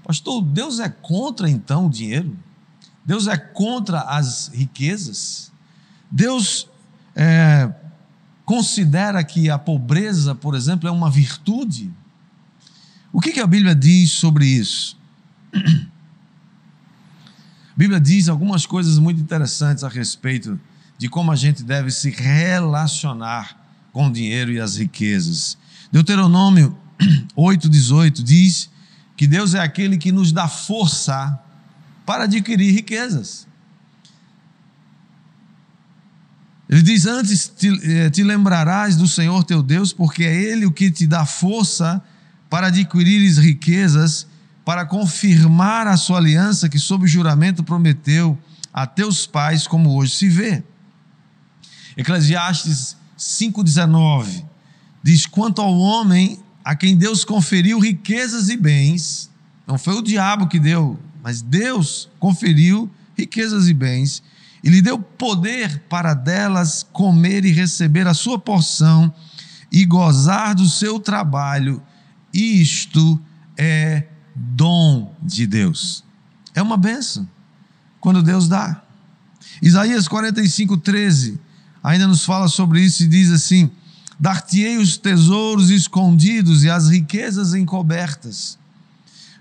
pastor, 0.03 0.41
Deus 0.41 0.79
é 0.79 0.89
contra 0.89 1.49
então 1.49 1.87
o 1.87 1.89
dinheiro? 1.89 2.37
Deus 3.05 3.27
é 3.27 3.37
contra 3.37 4.01
as 4.01 4.49
riquezas? 4.53 5.51
Deus 6.09 6.67
é, 7.15 7.73
considera 8.45 9.23
que 9.23 9.49
a 9.49 9.57
pobreza, 9.57 10.35
por 10.35 10.55
exemplo, 10.55 10.87
é 10.87 10.91
uma 10.91 11.09
virtude? 11.09 11.91
O 13.11 13.19
que, 13.19 13.31
que 13.31 13.39
a 13.39 13.47
Bíblia 13.47 13.75
diz 13.75 14.11
sobre 14.11 14.45
isso? 14.45 14.97
A 17.73 17.75
Bíblia 17.75 17.99
diz 17.99 18.29
algumas 18.29 18.65
coisas 18.67 18.99
muito 18.99 19.19
interessantes 19.19 19.83
a 19.83 19.89
respeito 19.89 20.59
de 20.97 21.09
como 21.09 21.31
a 21.31 21.35
gente 21.35 21.63
deve 21.63 21.89
se 21.89 22.11
relacionar 22.11 23.59
com 23.91 24.07
o 24.07 24.11
dinheiro 24.11 24.51
e 24.51 24.59
as 24.59 24.77
riquezas. 24.77 25.57
Deuteronômio 25.91 26.77
8,18 27.35 28.23
diz 28.23 28.69
que 29.15 29.27
Deus 29.27 29.53
é 29.53 29.59
aquele 29.59 29.97
que 29.97 30.11
nos 30.11 30.31
dá 30.31 30.47
força 30.47 31.39
para 32.05 32.23
adquirir 32.25 32.73
riquezas. 32.73 33.47
Ele 36.67 36.81
diz: 36.81 37.05
Antes 37.05 37.47
te, 37.47 37.69
eh, 37.83 38.09
te 38.09 38.23
lembrarás 38.23 38.95
do 38.95 39.07
Senhor 39.07 39.43
teu 39.43 39.61
Deus, 39.61 39.93
porque 39.93 40.23
é 40.23 40.33
Ele 40.33 40.65
o 40.65 40.71
que 40.71 40.89
te 40.89 41.05
dá 41.05 41.25
força 41.25 42.01
para 42.49 42.67
adquirires 42.67 43.37
riquezas, 43.37 44.27
para 44.65 44.85
confirmar 44.85 45.87
a 45.87 45.97
sua 45.97 46.17
aliança 46.17 46.69
que, 46.69 46.79
sob 46.79 47.07
juramento, 47.07 47.63
prometeu 47.63 48.37
a 48.73 48.87
teus 48.87 49.27
pais, 49.27 49.67
como 49.67 49.95
hoje 49.95 50.15
se 50.15 50.29
vê. 50.29 50.63
Eclesiastes 51.95 52.97
5,19 53.19 54.43
diz: 55.03 55.25
Quanto 55.25 55.61
ao 55.61 55.77
homem 55.77 56.42
a 56.63 56.75
quem 56.75 56.95
Deus 56.95 57.25
conferiu 57.25 57.79
riquezas 57.79 58.49
e 58.49 58.57
bens, 58.57 59.29
não 59.67 59.77
foi 59.77 59.95
o 59.95 60.01
diabo 60.01 60.47
que 60.47 60.59
deu, 60.59 60.99
mas 61.21 61.41
Deus 61.41 62.09
conferiu 62.19 62.89
riquezas 63.17 63.67
e 63.67 63.73
bens, 63.73 64.23
e 64.63 64.69
lhe 64.69 64.81
deu 64.81 64.97
poder 64.97 65.83
para 65.89 66.13
delas 66.13 66.85
comer 66.93 67.43
e 67.45 67.51
receber 67.51 68.07
a 68.07 68.13
sua 68.13 68.39
porção 68.39 69.13
e 69.71 69.85
gozar 69.85 70.55
do 70.55 70.67
seu 70.69 70.99
trabalho 70.99 71.81
isto 72.33 73.19
é 73.55 74.07
dom 74.35 75.15
de 75.21 75.45
Deus. 75.45 76.03
É 76.55 76.61
uma 76.61 76.77
benção 76.77 77.27
quando 77.99 78.23
Deus 78.23 78.47
dá. 78.47 78.81
Isaías 79.61 80.07
45, 80.07 80.77
13 80.77 81.39
ainda 81.83 82.07
nos 82.07 82.25
fala 82.25 82.47
sobre 82.47 82.81
isso 82.81 83.03
e 83.03 83.07
diz 83.07 83.31
assim: 83.31 83.69
Dar-te-ei 84.19 84.77
os 84.77 84.97
tesouros 84.97 85.69
escondidos 85.69 86.63
e 86.63 86.69
as 86.69 86.89
riquezas 86.89 87.53
encobertas, 87.53 88.57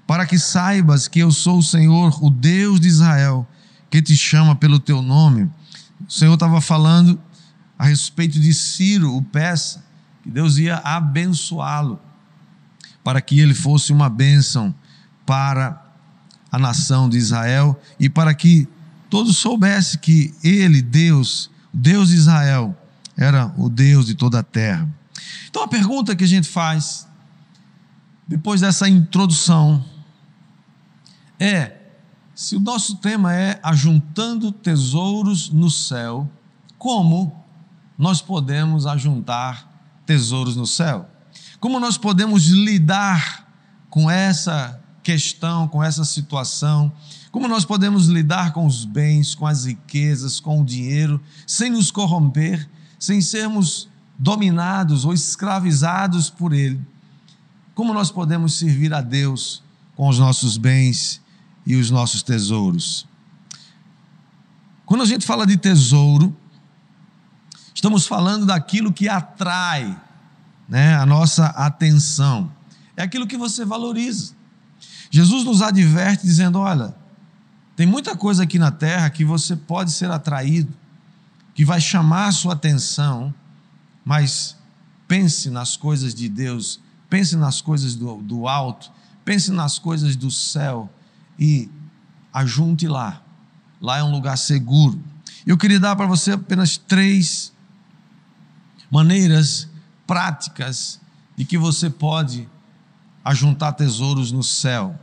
para 0.07 0.27
que 0.27 0.39
saibas 0.39 1.07
que 1.09 1.21
eu 1.21 1.31
sou 1.31 1.59
o 1.59 1.63
Senhor, 1.63 2.23
o 2.23 2.31
Deus 2.31 2.81
de 2.81 2.89
Israel, 2.89 3.47
que 3.91 4.03
te 4.03 4.17
chama 4.17 4.57
pelo 4.57 4.79
teu 4.79 5.03
nome. 5.03 5.51
O 6.07 6.13
Senhor 6.13 6.35
estava 6.35 6.61
falando 6.61 7.21
a 7.79 7.87
respeito 7.87 8.41
de 8.41 8.53
Ciro, 8.55 9.15
o 9.17 9.23
peça, 9.23 9.85
que 10.23 10.31
Deus 10.31 10.59
ia 10.59 10.77
abençoá-lo 10.79 12.01
para 13.03 13.21
que 13.21 13.41
ele 13.41 13.55
fosse 13.55 13.93
uma 13.93 14.09
bênção 14.09 14.75
para 15.27 15.83
a 16.51 16.59
nação 16.59 17.09
de 17.09 17.17
Israel 17.17 17.81
e 17.99 18.09
para 18.09 18.35
que 18.35 18.69
todos 19.11 19.37
soubessem 19.37 20.01
que 20.01 20.35
ele, 20.43 20.81
Deus, 20.81 21.51
Deus 21.73 22.11
de 22.11 22.17
Israel, 22.17 22.77
era 23.17 23.53
o 23.57 23.69
Deus 23.69 24.07
de 24.07 24.15
toda 24.15 24.41
a 24.41 24.43
terra. 24.43 24.89
Então 25.49 25.63
a 25.63 25.69
pergunta 25.69 26.17
que 26.17 26.25
a 26.25 26.29
gente 26.29 26.49
faz, 26.49 27.07
depois 28.27 28.61
dessa 28.61 28.89
introdução, 28.89 29.85
é: 31.39 31.77
se 32.35 32.57
o 32.57 32.61
nosso 32.61 32.97
tema 32.97 33.35
é 33.35 33.61
ajuntando 33.63 34.51
tesouros 34.51 35.51
no 35.51 35.71
céu, 35.71 36.31
como 36.79 37.45
nós 37.99 38.21
podemos 38.21 38.87
ajuntar 38.87 39.71
tesouros 40.07 40.57
no 40.57 40.67
céu? 40.67 41.09
Como 41.61 41.79
nós 41.79 41.97
podemos 41.97 42.47
lidar 42.47 43.47
com 43.89 44.11
essa 44.11 44.83
questão, 45.03 45.69
com 45.69 45.83
essa 45.83 46.05
situação. 46.05 46.93
Como 47.31 47.49
nós 47.49 47.65
podemos 47.65 48.07
lidar 48.07 48.53
com 48.53 48.67
os 48.67 48.85
bens, 48.85 49.35
com 49.35 49.47
as 49.47 49.67
riquezas, 49.67 50.41
com 50.41 50.61
o 50.61 50.65
dinheiro, 50.65 51.21
sem 51.47 51.71
nos 51.71 51.91
corromper, 51.91 52.69
sem 53.03 53.21
sermos 53.21 53.89
dominados 54.17 55.05
ou 55.05 55.13
escravizados 55.13 56.31
por 56.31 56.53
ele. 56.53 56.81
Como 57.75 57.93
nós 57.93 58.13
podemos 58.13 58.55
servir 58.55 58.95
a 58.95 59.01
Deus 59.01 59.61
com 59.97 60.09
os 60.09 60.21
nossos 60.21 60.57
bens 60.57 61.21
e 61.67 61.75
os 61.75 61.91
nossos 61.91 62.23
tesouros? 62.23 63.05
Quando 64.87 65.01
a 65.01 65.05
gente 65.05 65.27
fala 65.27 65.45
de 65.45 65.57
tesouro, 65.57 66.33
estamos 67.75 68.07
falando 68.07 68.47
daquilo 68.47 68.93
que 68.93 69.09
atrai 69.09 70.01
né, 70.69 70.95
a 70.95 71.05
nossa 71.05 71.47
atenção. 71.47 72.53
É 72.97 73.03
aquilo 73.03 73.27
que 73.27 73.37
você 73.37 73.65
valoriza. 73.65 74.33
Jesus 75.11 75.43
nos 75.43 75.61
adverte 75.61 76.25
dizendo: 76.25 76.61
olha, 76.61 76.95
tem 77.75 77.85
muita 77.85 78.17
coisa 78.17 78.45
aqui 78.45 78.61
na 78.61 78.71
terra 78.71 79.11
que 79.11 79.25
você 79.25 79.57
pode 79.57 79.91
ser 79.91 80.09
atraído, 80.09 80.73
que 81.55 81.65
vai 81.65 81.81
chamar 81.81 82.29
a 82.29 82.33
sua 82.33 82.55
atenção, 82.55 83.35
mas 84.05 84.57
pense 85.07 85.51
nas 85.51 85.77
coisas 85.77 86.15
de 86.15 86.29
Deus, 86.29 86.81
pense 87.09 87.37
nas 87.37 87.61
coisas 87.61 87.95
do, 87.95 88.17
do 88.23 88.49
alto, 88.49 88.91
pense 89.25 89.51
nas 89.51 89.79
coisas 89.79 90.17
do 90.17 90.31
céu 90.31 90.91
e 91.39 91.71
ajunte 92.33 92.89
lá. 92.89 93.23
Lá 93.81 93.99
é 93.99 94.03
um 94.03 94.11
lugar 94.11 94.37
seguro. 94.39 95.03
Eu 95.47 95.59
queria 95.59 95.81
dar 95.81 95.97
para 95.97 96.07
você 96.07 96.33
apenas 96.33 96.77
três 96.77 97.53
maneiras 98.91 99.69
práticas 100.07 101.01
de 101.37 101.45
que 101.45 101.59
você 101.59 101.91
pode 101.91 102.49
ajuntar 103.25 103.73
tesouros 103.75 104.31
no 104.33 104.43
céu. 104.43 104.99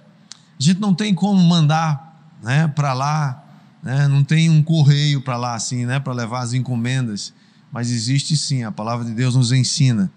A 0.60 0.64
gente 0.64 0.80
não 0.80 0.94
tem 0.94 1.14
como 1.14 1.42
mandar 1.44 2.22
né, 2.42 2.68
para 2.68 2.94
lá, 2.94 3.44
né, 3.82 4.08
não 4.08 4.24
tem 4.24 4.50
um 4.50 4.62
correio 4.62 5.22
para 5.22 5.38
lá 5.38 5.56
assim, 5.56 5.86
né, 5.86 6.00
para 6.00 6.14
levar 6.14 6.42
as 6.42 6.54
encomendas, 6.54 7.34
mas 7.72 7.92
existe 7.92 8.36
sim, 8.36 8.64
a 8.64 8.72
palavra 8.72 9.06
de 9.06 9.14
Deus 9.14 9.36
nos 9.36 9.52
ensina 9.52 10.12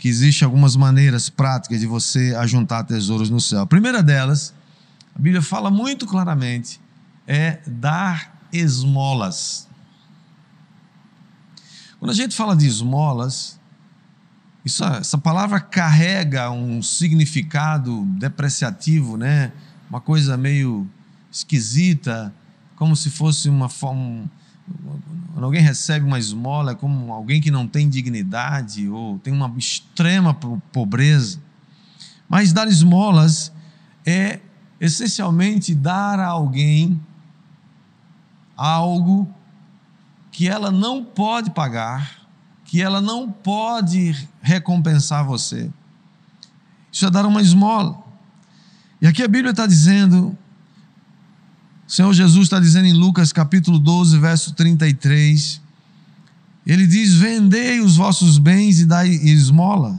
que 0.00 0.08
existe 0.08 0.44
algumas 0.44 0.76
maneiras 0.76 1.28
práticas 1.28 1.78
de 1.78 1.86
você 1.86 2.34
ajuntar 2.38 2.86
tesouros 2.86 3.28
no 3.28 3.38
céu. 3.38 3.60
A 3.60 3.66
primeira 3.66 4.02
delas, 4.02 4.54
a 5.14 5.18
Bíblia 5.18 5.42
fala 5.42 5.70
muito 5.70 6.06
claramente, 6.06 6.80
é 7.26 7.60
dar 7.66 8.34
esmolas. 8.50 9.68
Quando 11.98 12.12
a 12.12 12.14
gente 12.14 12.34
fala 12.34 12.56
de 12.56 12.66
esmolas, 12.66 13.60
isso, 14.64 14.82
essa 14.84 15.18
palavra 15.18 15.60
carrega 15.60 16.50
um 16.50 16.82
significado 16.82 18.04
depreciativo, 18.18 19.18
né? 19.18 19.52
Uma 19.90 20.00
coisa 20.00 20.34
meio 20.34 20.88
esquisita, 21.30 22.34
como 22.80 22.96
se 22.96 23.10
fosse 23.10 23.50
uma 23.50 23.68
forma. 23.68 24.24
Quando 25.34 25.44
alguém 25.44 25.60
recebe 25.60 26.06
uma 26.06 26.18
esmola, 26.18 26.72
é 26.72 26.74
como 26.74 27.12
alguém 27.12 27.38
que 27.38 27.50
não 27.50 27.68
tem 27.68 27.90
dignidade 27.90 28.88
ou 28.88 29.18
tem 29.18 29.32
uma 29.32 29.52
extrema 29.58 30.32
pobreza. 30.72 31.38
Mas 32.26 32.54
dar 32.54 32.66
esmolas 32.66 33.52
é 34.06 34.40
essencialmente 34.80 35.74
dar 35.74 36.18
a 36.18 36.26
alguém 36.26 36.98
algo 38.56 39.28
que 40.32 40.48
ela 40.48 40.70
não 40.70 41.04
pode 41.04 41.50
pagar 41.50 42.20
que 42.70 42.80
ela 42.80 43.00
não 43.00 43.28
pode 43.28 44.28
recompensar 44.40 45.24
você. 45.24 45.68
Isso 46.92 47.04
é 47.04 47.10
dar 47.10 47.26
uma 47.26 47.42
esmola. 47.42 47.98
E 49.02 49.08
aqui 49.08 49.24
a 49.24 49.26
Bíblia 49.26 49.50
está 49.50 49.66
dizendo, 49.66 50.38
o 51.90 51.92
Senhor 51.92 52.12
Jesus 52.12 52.44
está 52.44 52.60
dizendo 52.60 52.86
em 52.86 52.92
Lucas 52.92 53.32
capítulo 53.32 53.76
12, 53.76 54.16
verso 54.16 54.52
33, 54.52 55.60
ele 56.64 56.86
diz: 56.86 57.14
Vendei 57.14 57.80
os 57.80 57.96
vossos 57.96 58.38
bens 58.38 58.78
e 58.78 58.86
dai 58.86 59.08
esmola, 59.08 59.98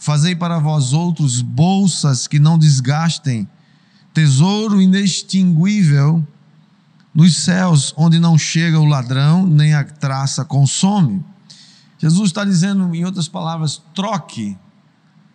fazei 0.00 0.34
para 0.34 0.58
vós 0.58 0.92
outros 0.92 1.40
bolsas 1.40 2.26
que 2.26 2.40
não 2.40 2.58
desgastem, 2.58 3.46
tesouro 4.12 4.82
inextinguível 4.82 6.26
nos 7.14 7.36
céus, 7.36 7.94
onde 7.96 8.18
não 8.18 8.36
chega 8.36 8.80
o 8.80 8.84
ladrão, 8.84 9.46
nem 9.46 9.74
a 9.74 9.84
traça 9.84 10.44
consome. 10.44 11.24
Jesus 12.00 12.30
está 12.30 12.44
dizendo, 12.44 12.92
em 12.92 13.04
outras 13.04 13.28
palavras, 13.28 13.80
troque 13.94 14.58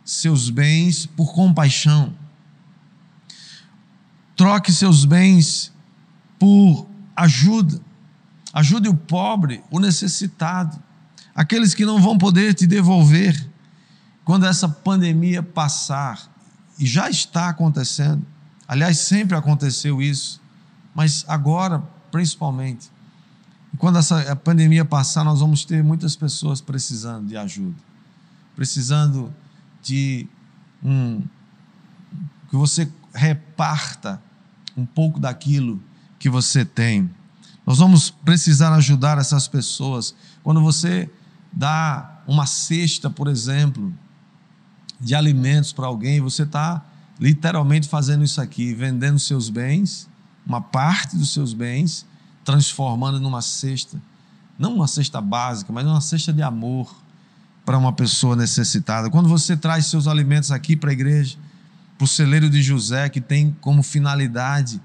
seus 0.04 0.50
bens 0.50 1.06
por 1.06 1.34
compaixão. 1.34 2.14
Troque 4.42 4.74
seus 4.74 5.06
bens 5.06 5.72
por 6.40 6.88
ajuda. 7.16 7.80
Ajude 8.52 8.90
o 8.90 8.96
pobre, 8.96 9.64
o 9.70 9.80
necessitado, 9.80 10.82
aqueles 11.36 11.76
que 11.76 11.86
não 11.86 12.02
vão 12.02 12.18
poder 12.18 12.56
te 12.56 12.66
devolver 12.66 13.48
quando 14.26 14.48
essa 14.48 14.68
pandemia 14.68 15.44
passar. 15.44 16.28
E 16.80 16.88
já 16.88 17.08
está 17.08 17.50
acontecendo. 17.50 18.26
Aliás, 18.68 18.98
sempre 18.98 19.38
aconteceu 19.38 20.02
isso, 20.02 20.42
mas 20.96 21.24
agora, 21.28 21.78
principalmente 22.12 22.90
quando 23.78 24.00
essa 24.00 24.36
pandemia 24.36 24.84
passar, 24.84 25.24
nós 25.24 25.40
vamos 25.40 25.66
ter 25.66 25.84
muitas 25.84 26.16
pessoas 26.16 26.60
precisando 26.60 27.28
de 27.28 27.38
ajuda, 27.38 27.78
precisando 28.56 29.32
de 29.84 30.28
um 30.84 31.22
que 32.50 32.56
você 32.56 32.92
reparta 33.14 34.20
um 34.76 34.86
pouco 34.86 35.20
daquilo 35.20 35.82
que 36.18 36.30
você 36.30 36.64
tem. 36.64 37.10
Nós 37.66 37.78
vamos 37.78 38.10
precisar 38.10 38.74
ajudar 38.74 39.18
essas 39.18 39.48
pessoas. 39.48 40.16
Quando 40.44 40.62
você 40.62 41.10
dá 41.52 42.22
uma 42.28 42.46
cesta, 42.46 43.10
por 43.10 43.28
exemplo, 43.28 43.94
de 45.00 45.16
alimentos 45.16 45.74
para 45.74 45.88
alguém, 45.88 46.20
você 46.22 46.44
está 46.44 46.84
literalmente 47.20 47.88
fazendo 47.88 48.24
isso 48.24 48.42
aqui, 48.42 48.74
vendendo 48.74 49.20
seus 49.20 49.50
bens, 49.50 50.10
uma 50.46 50.62
parte 50.62 51.16
dos 51.16 51.32
seus 51.34 51.54
bens, 51.54 52.06
transformando 52.44 53.20
numa 53.20 53.42
cesta, 53.42 54.02
não 54.58 54.76
uma 54.76 54.88
cesta 54.88 55.22
básica, 55.22 55.72
mas 55.72 55.86
uma 55.86 56.02
cesta 56.02 56.34
de 56.34 56.42
amor 56.42 56.94
para 57.66 57.78
uma 57.78 57.94
pessoa 57.94 58.36
necessitada. 58.36 59.10
Quando 59.10 59.30
você 59.30 59.56
traz 59.56 59.86
seus 59.86 60.08
alimentos 60.08 60.52
aqui 60.52 60.76
para 60.76 60.90
a 60.90 60.94
igreja, 60.94 61.38
para 62.02 62.06
o 62.06 62.08
celeiro 62.08 62.50
de 62.50 62.64
José, 62.64 63.10
que 63.10 63.22
tem 63.22 63.56
como 63.62 63.84
finalidade 63.84 64.82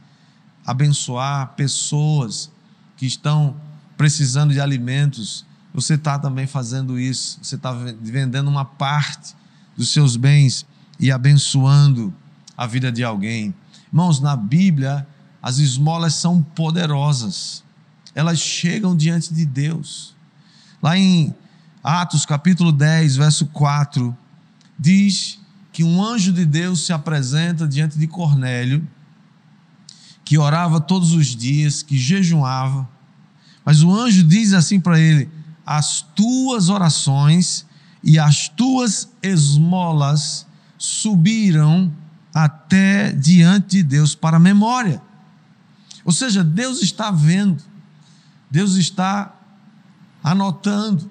abençoar 0.66 1.54
pessoas 1.56 2.52
que 2.94 3.06
estão 3.06 3.56
precisando 3.96 4.52
de 4.52 4.60
alimentos, 4.60 5.42
você 5.72 5.94
está 5.94 6.18
também 6.18 6.46
fazendo 6.46 7.00
isso, 7.00 7.38
você 7.42 7.54
está 7.54 7.72
vendendo 7.72 8.48
uma 8.48 8.66
parte 8.66 9.34
dos 9.74 9.94
seus 9.94 10.14
bens 10.14 10.66
e 11.00 11.10
abençoando 11.10 12.12
a 12.54 12.66
vida 12.66 12.92
de 12.92 13.02
alguém. 13.02 13.54
Irmãos, 13.88 14.20
na 14.20 14.36
Bíblia, 14.36 15.06
as 15.42 15.56
esmolas 15.56 16.12
são 16.16 16.42
poderosas, 16.42 17.64
elas 18.14 18.38
chegam 18.38 18.94
diante 18.94 19.32
de 19.32 19.46
Deus. 19.46 20.14
Lá 20.82 20.98
em 20.98 21.34
Atos 21.82 22.26
capítulo 22.26 22.72
10, 22.72 23.16
verso 23.16 23.46
4, 23.46 24.14
diz 24.78 25.40
que 25.76 25.84
um 25.84 26.02
anjo 26.02 26.32
de 26.32 26.46
Deus 26.46 26.86
se 26.86 26.92
apresenta 26.94 27.68
diante 27.68 27.98
de 27.98 28.06
Cornélio, 28.06 28.88
que 30.24 30.38
orava 30.38 30.80
todos 30.80 31.12
os 31.12 31.36
dias, 31.36 31.82
que 31.82 31.98
jejuava, 31.98 32.88
mas 33.62 33.82
o 33.82 33.92
anjo 33.92 34.24
diz 34.24 34.54
assim 34.54 34.80
para 34.80 34.98
ele: 34.98 35.28
As 35.66 36.00
tuas 36.00 36.70
orações 36.70 37.66
e 38.02 38.18
as 38.18 38.48
tuas 38.48 39.10
esmolas 39.22 40.46
subiram 40.78 41.92
até 42.32 43.12
diante 43.12 43.76
de 43.76 43.82
Deus 43.82 44.14
para 44.14 44.38
a 44.38 44.40
memória. 44.40 45.02
Ou 46.06 46.12
seja, 46.12 46.42
Deus 46.42 46.80
está 46.80 47.10
vendo, 47.10 47.62
Deus 48.50 48.76
está 48.76 49.30
anotando 50.24 51.10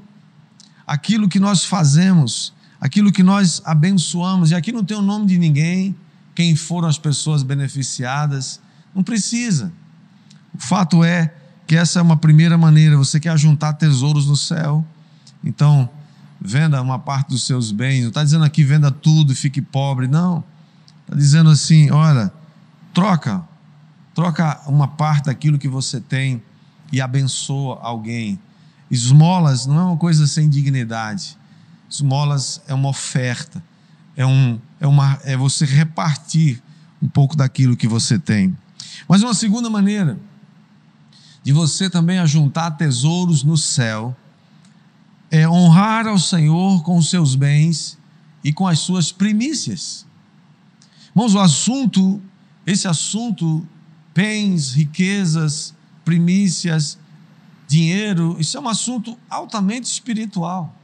aquilo 0.87 1.29
que 1.29 1.39
nós 1.39 1.63
fazemos, 1.63 2.51
aquilo 2.79 3.11
que 3.11 3.23
nós 3.23 3.61
abençoamos, 3.65 4.51
e 4.51 4.55
aqui 4.55 4.71
não 4.71 4.83
tem 4.83 4.97
o 4.97 5.01
nome 5.01 5.25
de 5.27 5.37
ninguém, 5.37 5.95
quem 6.33 6.55
foram 6.55 6.87
as 6.87 6.97
pessoas 6.97 7.43
beneficiadas, 7.43 8.59
não 8.93 9.03
precisa. 9.03 9.71
O 10.53 10.59
fato 10.59 11.03
é 11.03 11.33
que 11.67 11.75
essa 11.75 11.99
é 11.99 12.01
uma 12.01 12.17
primeira 12.17 12.57
maneira, 12.57 12.97
você 12.97 13.19
quer 13.19 13.37
juntar 13.37 13.73
tesouros 13.73 14.27
no 14.27 14.35
céu, 14.35 14.85
então 15.43 15.89
venda 16.39 16.81
uma 16.81 16.99
parte 16.99 17.29
dos 17.29 17.45
seus 17.45 17.71
bens, 17.71 18.01
não 18.01 18.09
está 18.09 18.23
dizendo 18.23 18.43
aqui 18.43 18.63
venda 18.63 18.91
tudo 18.91 19.33
e 19.33 19.35
fique 19.35 19.61
pobre, 19.61 20.07
não. 20.07 20.43
Está 21.03 21.15
dizendo 21.15 21.49
assim: 21.49 21.89
olha, 21.91 22.31
troca 22.93 23.43
Troca 24.15 24.61
uma 24.65 24.87
parte 24.87 25.25
daquilo 25.25 25.59
que 25.59 25.67
você 25.67 25.99
tem 25.99 26.41
e 26.89 27.01
abençoa 27.01 27.79
alguém. 27.81 28.39
Esmolas 28.89 29.65
não 29.65 29.77
é 29.77 29.83
uma 29.83 29.97
coisa 29.97 30.25
sem 30.25 30.47
dignidade. 30.47 31.37
Esmolas 31.95 32.61
é 32.67 32.73
uma 32.73 32.89
oferta, 32.89 33.63
é, 34.15 34.25
um, 34.25 34.59
é, 34.79 34.87
uma, 34.87 35.19
é 35.23 35.35
você 35.35 35.65
repartir 35.65 36.61
um 37.01 37.07
pouco 37.07 37.35
daquilo 37.35 37.75
que 37.75 37.87
você 37.87 38.17
tem. 38.17 38.55
Mas 39.07 39.21
uma 39.23 39.33
segunda 39.33 39.69
maneira 39.69 40.17
de 41.43 41.51
você 41.51 41.89
também 41.89 42.19
ajuntar 42.19 42.75
tesouros 42.77 43.43
no 43.43 43.57
céu 43.57 44.15
é 45.29 45.47
honrar 45.47 46.07
ao 46.07 46.17
Senhor 46.17 46.83
com 46.83 46.97
os 46.97 47.09
seus 47.09 47.35
bens 47.35 47.97
e 48.43 48.53
com 48.53 48.67
as 48.67 48.79
suas 48.79 49.11
primícias. 49.11 50.05
Irmãos, 51.09 51.33
o 51.33 51.39
assunto, 51.39 52.21
esse 52.65 52.87
assunto, 52.87 53.67
bens, 54.13 54.73
riquezas, 54.73 55.73
primícias, 56.03 56.97
dinheiro, 57.67 58.37
isso 58.39 58.57
é 58.57 58.59
um 58.59 58.67
assunto 58.67 59.17
altamente 59.29 59.85
espiritual. 59.85 60.75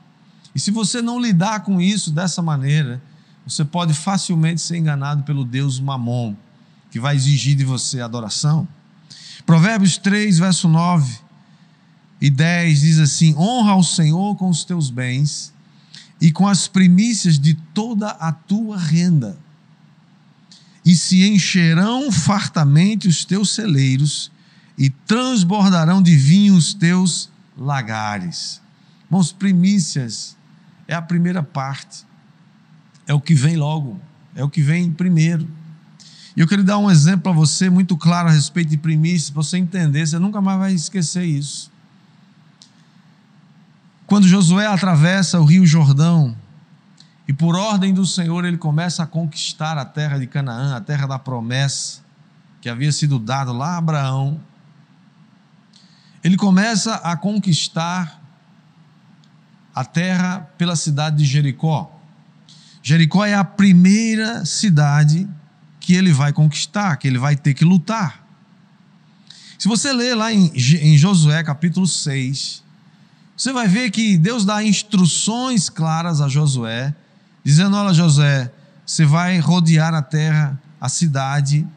E 0.53 0.59
se 0.59 0.71
você 0.71 1.01
não 1.01 1.19
lidar 1.19 1.61
com 1.61 1.79
isso 1.79 2.11
dessa 2.11 2.41
maneira, 2.41 3.01
você 3.45 3.63
pode 3.65 3.93
facilmente 3.93 4.61
ser 4.61 4.77
enganado 4.77 5.23
pelo 5.23 5.43
Deus 5.43 5.79
Mamon, 5.79 6.35
que 6.89 6.99
vai 6.99 7.15
exigir 7.15 7.55
de 7.55 7.63
você 7.63 8.01
adoração. 8.01 8.67
Provérbios 9.45 9.97
3, 9.97 10.39
verso 10.39 10.67
9 10.67 11.19
e 12.19 12.29
10 12.29 12.81
diz 12.81 12.99
assim: 12.99 13.35
Honra 13.35 13.71
ao 13.71 13.83
Senhor 13.83 14.35
com 14.35 14.49
os 14.49 14.63
teus 14.63 14.89
bens 14.89 15.53
e 16.19 16.31
com 16.31 16.47
as 16.47 16.67
primícias 16.67 17.39
de 17.39 17.55
toda 17.73 18.09
a 18.09 18.31
tua 18.31 18.77
renda, 18.77 19.37
e 20.85 20.95
se 20.95 21.27
encherão 21.27 22.11
fartamente 22.11 23.07
os 23.07 23.25
teus 23.25 23.55
celeiros 23.55 24.31
e 24.77 24.89
transbordarão 24.89 26.01
de 26.01 26.15
vinho 26.15 26.55
os 26.55 26.73
teus 26.73 27.29
lagares. 27.57 28.61
Irmãos, 29.05 29.31
primícias 29.31 30.37
é 30.91 30.95
a 30.95 31.01
primeira 31.01 31.41
parte, 31.41 32.05
é 33.07 33.13
o 33.13 33.21
que 33.21 33.33
vem 33.33 33.55
logo, 33.55 33.97
é 34.35 34.43
o 34.43 34.49
que 34.49 34.61
vem 34.61 34.91
primeiro. 34.91 35.47
E 36.35 36.41
eu 36.41 36.47
quero 36.47 36.65
dar 36.65 36.77
um 36.79 36.91
exemplo 36.91 37.21
para 37.21 37.31
você 37.31 37.69
muito 37.69 37.95
claro 37.95 38.27
a 38.27 38.31
respeito 38.31 38.71
de 38.71 38.77
primícias, 38.77 39.29
para 39.29 39.41
você 39.41 39.57
entender, 39.57 40.05
você 40.05 40.19
nunca 40.19 40.41
mais 40.41 40.59
vai 40.59 40.73
esquecer 40.73 41.23
isso. 41.23 41.71
Quando 44.05 44.27
Josué 44.27 44.67
atravessa 44.67 45.39
o 45.39 45.45
rio 45.45 45.65
Jordão, 45.65 46.35
e 47.25 47.31
por 47.31 47.55
ordem 47.55 47.93
do 47.93 48.05
Senhor 48.05 48.43
ele 48.43 48.57
começa 48.57 49.03
a 49.03 49.07
conquistar 49.07 49.77
a 49.77 49.85
terra 49.85 50.19
de 50.19 50.27
Canaã, 50.27 50.75
a 50.75 50.81
terra 50.81 51.07
da 51.07 51.17
promessa, 51.17 52.01
que 52.59 52.67
havia 52.67 52.91
sido 52.91 53.17
dado 53.17 53.53
lá 53.53 53.75
a 53.75 53.77
Abraão, 53.77 54.41
ele 56.21 56.35
começa 56.35 56.95
a 56.95 57.15
conquistar 57.15 58.20
a 59.73 59.85
terra 59.85 60.49
pela 60.57 60.75
cidade 60.75 61.17
de 61.17 61.25
Jericó. 61.25 61.99
Jericó 62.83 63.25
é 63.25 63.35
a 63.35 63.43
primeira 63.43 64.45
cidade 64.45 65.27
que 65.79 65.93
ele 65.93 66.11
vai 66.11 66.33
conquistar, 66.33 66.95
que 66.97 67.07
ele 67.07 67.17
vai 67.17 67.35
ter 67.35 67.53
que 67.53 67.65
lutar. 67.65 68.25
Se 69.57 69.67
você 69.67 69.93
ler 69.93 70.15
lá 70.15 70.33
em, 70.33 70.51
em 70.55 70.97
Josué 70.97 71.43
capítulo 71.43 71.85
6, 71.85 72.63
você 73.37 73.53
vai 73.53 73.67
ver 73.67 73.91
que 73.91 74.17
Deus 74.17 74.45
dá 74.45 74.63
instruções 74.63 75.69
claras 75.69 76.21
a 76.21 76.27
Josué, 76.27 76.93
dizendo: 77.43 77.75
Olha, 77.75 77.93
Josué, 77.93 78.51
você 78.85 79.05
vai 79.05 79.39
rodear 79.39 79.93
a 79.93 80.01
terra, 80.01 80.59
a 80.79 80.89
cidade 80.89 81.67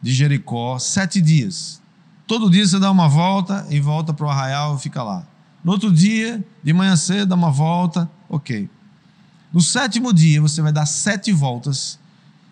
de 0.00 0.12
Jericó, 0.12 0.78
sete 0.78 1.20
dias. 1.20 1.80
Todo 2.26 2.50
dia 2.50 2.66
você 2.66 2.78
dá 2.78 2.90
uma 2.90 3.08
volta 3.08 3.66
e 3.70 3.78
volta 3.80 4.14
para 4.14 4.26
o 4.26 4.30
arraial 4.30 4.76
e 4.76 4.80
fica 4.80 5.02
lá. 5.02 5.26
No 5.64 5.72
outro 5.72 5.92
dia, 5.92 6.44
de 6.62 6.72
manhã 6.72 6.96
cedo, 6.96 7.28
dá 7.28 7.34
uma 7.34 7.50
volta, 7.50 8.10
ok. 8.28 8.68
No 9.52 9.60
sétimo 9.60 10.12
dia, 10.12 10.40
você 10.40 10.60
vai 10.60 10.72
dar 10.72 10.86
sete 10.86 11.32
voltas, 11.32 11.98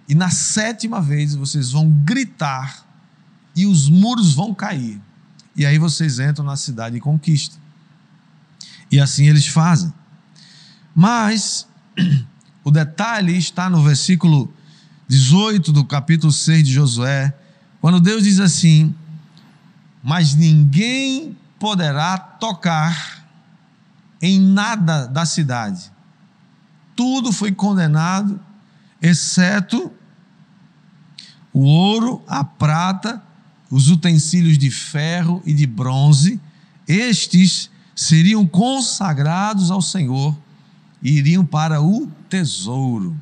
e 0.08 0.14
na 0.14 0.30
sétima 0.30 1.00
vez 1.00 1.34
vocês 1.34 1.72
vão 1.72 1.90
gritar, 1.90 2.86
e 3.56 3.66
os 3.66 3.88
muros 3.88 4.34
vão 4.34 4.54
cair. 4.54 5.00
E 5.56 5.66
aí 5.66 5.78
vocês 5.78 6.18
entram 6.18 6.44
na 6.44 6.56
cidade 6.56 6.96
e 6.96 7.00
conquistam. 7.00 7.58
E 8.90 9.00
assim 9.00 9.26
eles 9.26 9.46
fazem. 9.46 9.92
Mas 10.94 11.66
o 12.62 12.70
detalhe 12.70 13.36
está 13.36 13.68
no 13.68 13.82
versículo 13.82 14.52
18 15.08 15.72
do 15.72 15.84
capítulo 15.84 16.32
6 16.32 16.64
de 16.64 16.72
Josué, 16.72 17.34
quando 17.80 18.00
Deus 18.00 18.22
diz 18.22 18.38
assim: 18.38 18.94
Mas 20.02 20.34
ninguém 20.34 21.36
poderá 21.60 22.18
tocar 22.18 23.22
em 24.20 24.40
nada 24.40 25.06
da 25.06 25.26
cidade, 25.26 25.92
tudo 26.96 27.32
foi 27.32 27.52
condenado, 27.52 28.40
exceto 29.00 29.92
o 31.52 31.60
ouro, 31.60 32.22
a 32.26 32.42
prata, 32.42 33.22
os 33.70 33.88
utensílios 33.88 34.56
de 34.58 34.70
ferro 34.70 35.42
e 35.44 35.52
de 35.52 35.66
bronze, 35.66 36.40
estes 36.88 37.70
seriam 37.94 38.46
consagrados 38.46 39.70
ao 39.70 39.82
Senhor 39.82 40.36
e 41.02 41.12
iriam 41.12 41.44
para 41.44 41.80
o 41.82 42.06
tesouro. 42.28 43.18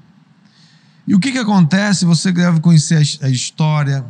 E 1.07 1.14
o 1.14 1.18
que, 1.18 1.33
que 1.33 1.38
acontece? 1.38 2.05
Você 2.05 2.31
deve 2.31 2.61
conhecer 2.61 2.98
a 3.22 3.29
história. 3.29 4.05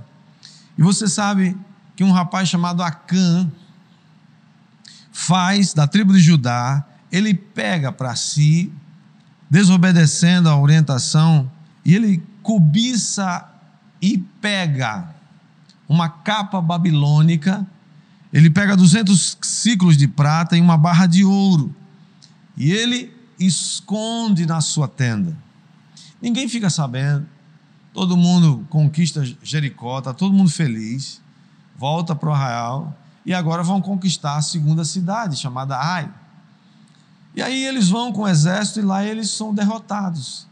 E 0.76 0.82
você 0.82 1.08
sabe 1.08 1.56
que 1.96 2.04
um 2.04 2.12
rapaz 2.12 2.48
chamado 2.48 2.82
Acã 2.82 3.50
faz 5.18 5.74
da 5.74 5.85
tribo 5.85 6.12
de 6.12 6.20
Judá, 6.20 6.87
ele 7.11 7.35
pega 7.35 7.90
para 7.90 8.14
si 8.14 8.72
desobedecendo 9.50 10.48
a 10.48 10.57
orientação, 10.57 11.50
e 11.85 11.92
ele 11.92 12.22
cobiça 12.40 13.44
e 14.00 14.18
pega 14.40 15.12
uma 15.88 16.09
capa 16.09 16.61
babilônica, 16.61 17.66
ele 18.33 18.48
pega 18.48 18.76
200 18.76 19.38
ciclos 19.42 19.96
de 19.96 20.07
prata 20.07 20.57
e 20.57 20.61
uma 20.61 20.78
barra 20.78 21.07
de 21.07 21.24
ouro, 21.24 21.74
e 22.57 22.70
ele 22.70 23.12
esconde 23.40 24.46
na 24.46 24.61
sua 24.61 24.87
tenda. 24.87 25.37
Ninguém 26.22 26.48
fica 26.48 26.70
sabendo, 26.70 27.26
todo 27.92 28.16
mundo 28.16 28.64
conquista 28.70 29.24
Jericó, 29.42 29.98
está 29.98 30.14
todo 30.14 30.33
mundo 30.33 30.50
feliz, 30.50 31.20
volta 31.76 32.14
para 32.14 32.28
o 32.28 32.33
arraial, 32.33 32.96
e 33.28 33.34
agora 33.34 33.62
vão 33.62 33.78
conquistar 33.78 34.36
a 34.36 34.42
segunda 34.42 34.86
cidade, 34.86 35.36
chamada 35.36 35.76
Ai. 35.78 36.10
E 37.34 37.42
aí 37.42 37.62
eles 37.66 37.90
vão 37.90 38.10
com 38.10 38.22
o 38.22 38.28
exército 38.28 38.80
e 38.80 38.82
lá 38.82 39.04
eles 39.04 39.28
são 39.28 39.52
derrotados. 39.52 40.48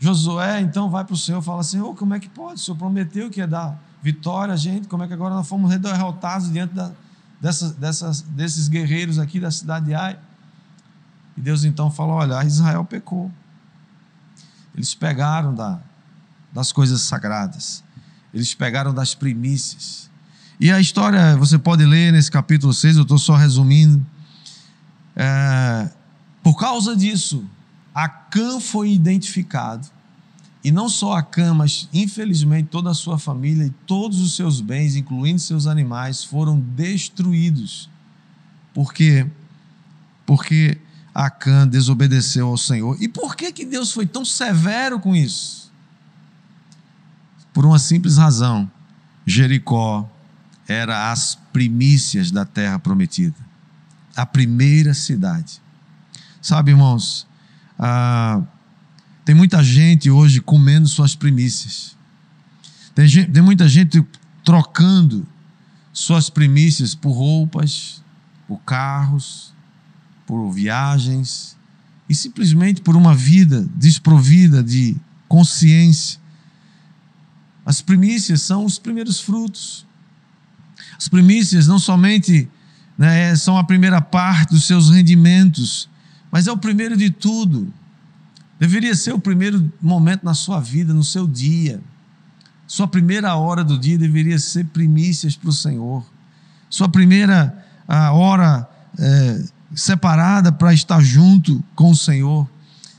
Josué 0.00 0.60
então 0.60 0.90
vai 0.90 1.04
para 1.04 1.14
o 1.14 1.16
Senhor 1.16 1.40
e 1.40 1.44
fala 1.44 1.60
assim: 1.60 1.80
oh, 1.80 1.94
como 1.94 2.14
é 2.14 2.18
que 2.18 2.28
pode? 2.28 2.60
O 2.60 2.64
Senhor 2.64 2.76
prometeu 2.76 3.30
que 3.30 3.38
ia 3.38 3.46
dar 3.46 3.80
vitória 4.02 4.52
a 4.52 4.56
gente, 4.56 4.88
como 4.88 5.04
é 5.04 5.06
que 5.06 5.12
agora 5.14 5.36
nós 5.36 5.46
fomos 5.46 5.72
derrotados 5.78 6.50
diante 6.50 6.74
da, 6.74 6.90
dessas, 7.40 7.70
dessas, 7.76 8.22
desses 8.22 8.66
guerreiros 8.66 9.20
aqui 9.20 9.38
da 9.38 9.52
cidade 9.52 9.86
de 9.86 9.94
Ai? 9.94 10.18
E 11.36 11.40
Deus 11.40 11.62
então 11.62 11.92
fala: 11.92 12.12
olha, 12.12 12.44
Israel 12.44 12.84
pecou. 12.84 13.30
Eles 14.74 14.96
pegaram 14.96 15.54
da, 15.54 15.78
das 16.52 16.72
coisas 16.72 17.02
sagradas, 17.02 17.84
eles 18.34 18.52
pegaram 18.52 18.92
das 18.92 19.14
primícias. 19.14 20.10
E 20.58 20.70
a 20.70 20.80
história 20.80 21.36
você 21.36 21.58
pode 21.58 21.84
ler 21.84 22.12
nesse 22.12 22.30
capítulo 22.30 22.72
6, 22.72 22.96
eu 22.96 23.02
estou 23.02 23.18
só 23.18 23.36
resumindo. 23.36 24.04
É, 25.14 25.90
por 26.42 26.56
causa 26.56 26.96
disso, 26.96 27.44
Acã 27.94 28.58
foi 28.58 28.92
identificado. 28.92 29.86
E 30.64 30.72
não 30.72 30.88
só 30.88 31.12
Acã, 31.12 31.52
mas 31.52 31.88
infelizmente 31.92 32.68
toda 32.70 32.90
a 32.90 32.94
sua 32.94 33.18
família 33.18 33.66
e 33.66 33.70
todos 33.86 34.20
os 34.20 34.34
seus 34.34 34.60
bens, 34.60 34.96
incluindo 34.96 35.40
seus 35.40 35.66
animais, 35.66 36.24
foram 36.24 36.58
destruídos. 36.58 37.90
Por 38.72 38.92
quê? 38.92 39.26
Porque 40.24 40.78
Acã 41.14 41.68
desobedeceu 41.68 42.48
ao 42.48 42.56
Senhor. 42.56 42.96
E 43.00 43.08
por 43.08 43.36
que, 43.36 43.52
que 43.52 43.64
Deus 43.64 43.92
foi 43.92 44.06
tão 44.06 44.24
severo 44.24 44.98
com 44.98 45.14
isso? 45.14 45.70
Por 47.52 47.64
uma 47.64 47.78
simples 47.78 48.16
razão: 48.16 48.70
Jericó 49.24 50.10
era 50.68 51.10
as 51.10 51.38
primícias 51.52 52.30
da 52.30 52.44
terra 52.44 52.78
prometida, 52.78 53.36
a 54.14 54.26
primeira 54.26 54.94
cidade. 54.94 55.60
Sabe, 56.42 56.72
irmãos, 56.72 57.26
ah, 57.78 58.42
tem 59.24 59.34
muita 59.34 59.62
gente 59.62 60.10
hoje 60.10 60.40
comendo 60.40 60.88
suas 60.88 61.14
primícias. 61.14 61.96
Tem, 62.94 63.06
gente, 63.06 63.30
tem 63.30 63.42
muita 63.42 63.68
gente 63.68 64.04
trocando 64.44 65.26
suas 65.92 66.30
primícias 66.30 66.94
por 66.94 67.12
roupas, 67.12 68.02
por 68.46 68.58
carros, 68.58 69.52
por 70.26 70.50
viagens 70.50 71.56
e 72.08 72.14
simplesmente 72.14 72.80
por 72.80 72.96
uma 72.96 73.14
vida 73.14 73.68
desprovida 73.74 74.62
de 74.62 74.96
consciência. 75.28 76.20
As 77.64 77.80
primícias 77.80 78.42
são 78.42 78.64
os 78.64 78.78
primeiros 78.78 79.20
frutos. 79.20 79.85
As 80.98 81.08
primícias 81.08 81.66
não 81.66 81.78
somente 81.78 82.48
né, 82.96 83.34
são 83.36 83.58
a 83.58 83.64
primeira 83.64 84.00
parte 84.00 84.50
dos 84.50 84.66
seus 84.66 84.90
rendimentos, 84.90 85.88
mas 86.30 86.46
é 86.46 86.52
o 86.52 86.56
primeiro 86.56 86.96
de 86.96 87.10
tudo. 87.10 87.72
Deveria 88.58 88.94
ser 88.94 89.12
o 89.12 89.18
primeiro 89.18 89.70
momento 89.80 90.24
na 90.24 90.34
sua 90.34 90.60
vida, 90.60 90.94
no 90.94 91.04
seu 91.04 91.26
dia. 91.26 91.80
Sua 92.66 92.88
primeira 92.88 93.34
hora 93.36 93.62
do 93.62 93.78
dia 93.78 93.98
deveria 93.98 94.38
ser 94.38 94.64
primícias 94.66 95.36
para 95.36 95.50
o 95.50 95.52
Senhor. 95.52 96.04
Sua 96.68 96.88
primeira 96.88 97.56
hora 97.88 98.68
é, 98.98 99.44
separada 99.74 100.50
para 100.50 100.72
estar 100.72 101.00
junto 101.02 101.62
com 101.74 101.90
o 101.90 101.96
Senhor. 101.96 102.48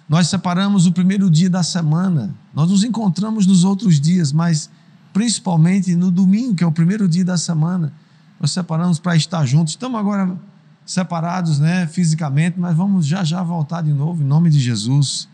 Nós 0.08 0.28
separamos 0.28 0.86
o 0.86 0.92
primeiro 0.92 1.30
dia 1.30 1.50
da 1.50 1.64
semana. 1.64 2.34
Nós 2.54 2.70
nos 2.70 2.84
encontramos 2.84 3.46
nos 3.46 3.64
outros 3.64 4.00
dias, 4.00 4.32
mas 4.32 4.70
principalmente 5.18 5.96
no 5.96 6.12
domingo, 6.12 6.54
que 6.54 6.64
é 6.64 6.68
o 6.68 6.72
primeiro 6.72 7.10
dia 7.10 7.26
da 7.26 7.40
semana, 7.40 7.92
nós 8.40 8.52
separamos 8.52 9.00
para 9.00 9.16
estar 9.16 9.44
juntos. 9.48 9.74
Estamos 9.74 10.00
agora 10.00 10.38
separados, 10.86 11.58
né, 11.58 11.88
fisicamente, 11.88 12.60
mas 12.60 12.78
vamos 12.78 13.08
já 13.08 13.24
já 13.24 13.42
voltar 13.42 13.82
de 13.82 13.92
novo 13.92 14.22
em 14.22 14.26
nome 14.28 14.52
de 14.52 14.60
Jesus. 14.60 15.28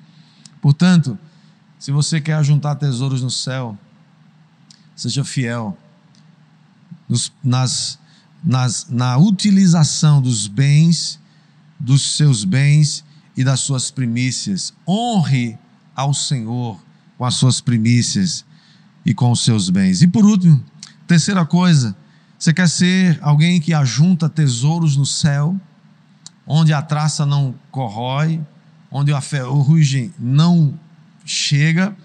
Portanto, 0.62 1.19
se 1.78 1.91
você 1.91 2.22
quer 2.22 2.41
juntar 2.46 2.76
tesouros 2.76 3.22
no 3.22 3.30
céu, 3.30 3.78
seja 4.96 5.26
fiel 5.26 5.78
nos, 7.10 7.30
nas, 7.43 8.00
nas, 8.41 8.88
na 8.89 9.17
utilização 9.17 10.22
dos 10.22 10.48
bens, 10.48 11.19
dos 11.78 12.15
seus 12.15 12.46
bens 12.46 13.04
e 13.36 13.43
das 13.43 13.60
suas 13.60 13.91
primícias. 13.91 14.74
Honre 14.88 15.58
ao 15.93 16.13
Senhor 16.13 16.82
com 17.17 17.26
as 17.26 17.34
suas 17.34 17.60
primícias 17.60 18.46
e 19.06 19.13
com 19.13 19.32
os 19.32 19.44
seus 19.44 19.70
bens. 19.70 20.02
E 20.02 20.08
por 20.08 20.26
último, 20.26 20.63
terceira 21.08 21.46
coisa, 21.46 21.96
você 22.38 22.54
quer 22.54 22.70
ser 22.70 23.20
alguém 23.22 23.60
que 23.62 23.74
ajunta 23.74 24.28
tesouros 24.30 24.98
no 24.98 25.06
céu, 25.06 25.60
onde 26.46 26.74
a 26.74 26.82
traça 26.82 27.26
não 27.26 27.56
corrói, 27.72 28.42
onde 28.92 29.13
a 29.13 29.22
ferrugem 29.22 30.13
não 30.20 30.78
chega 31.26 31.96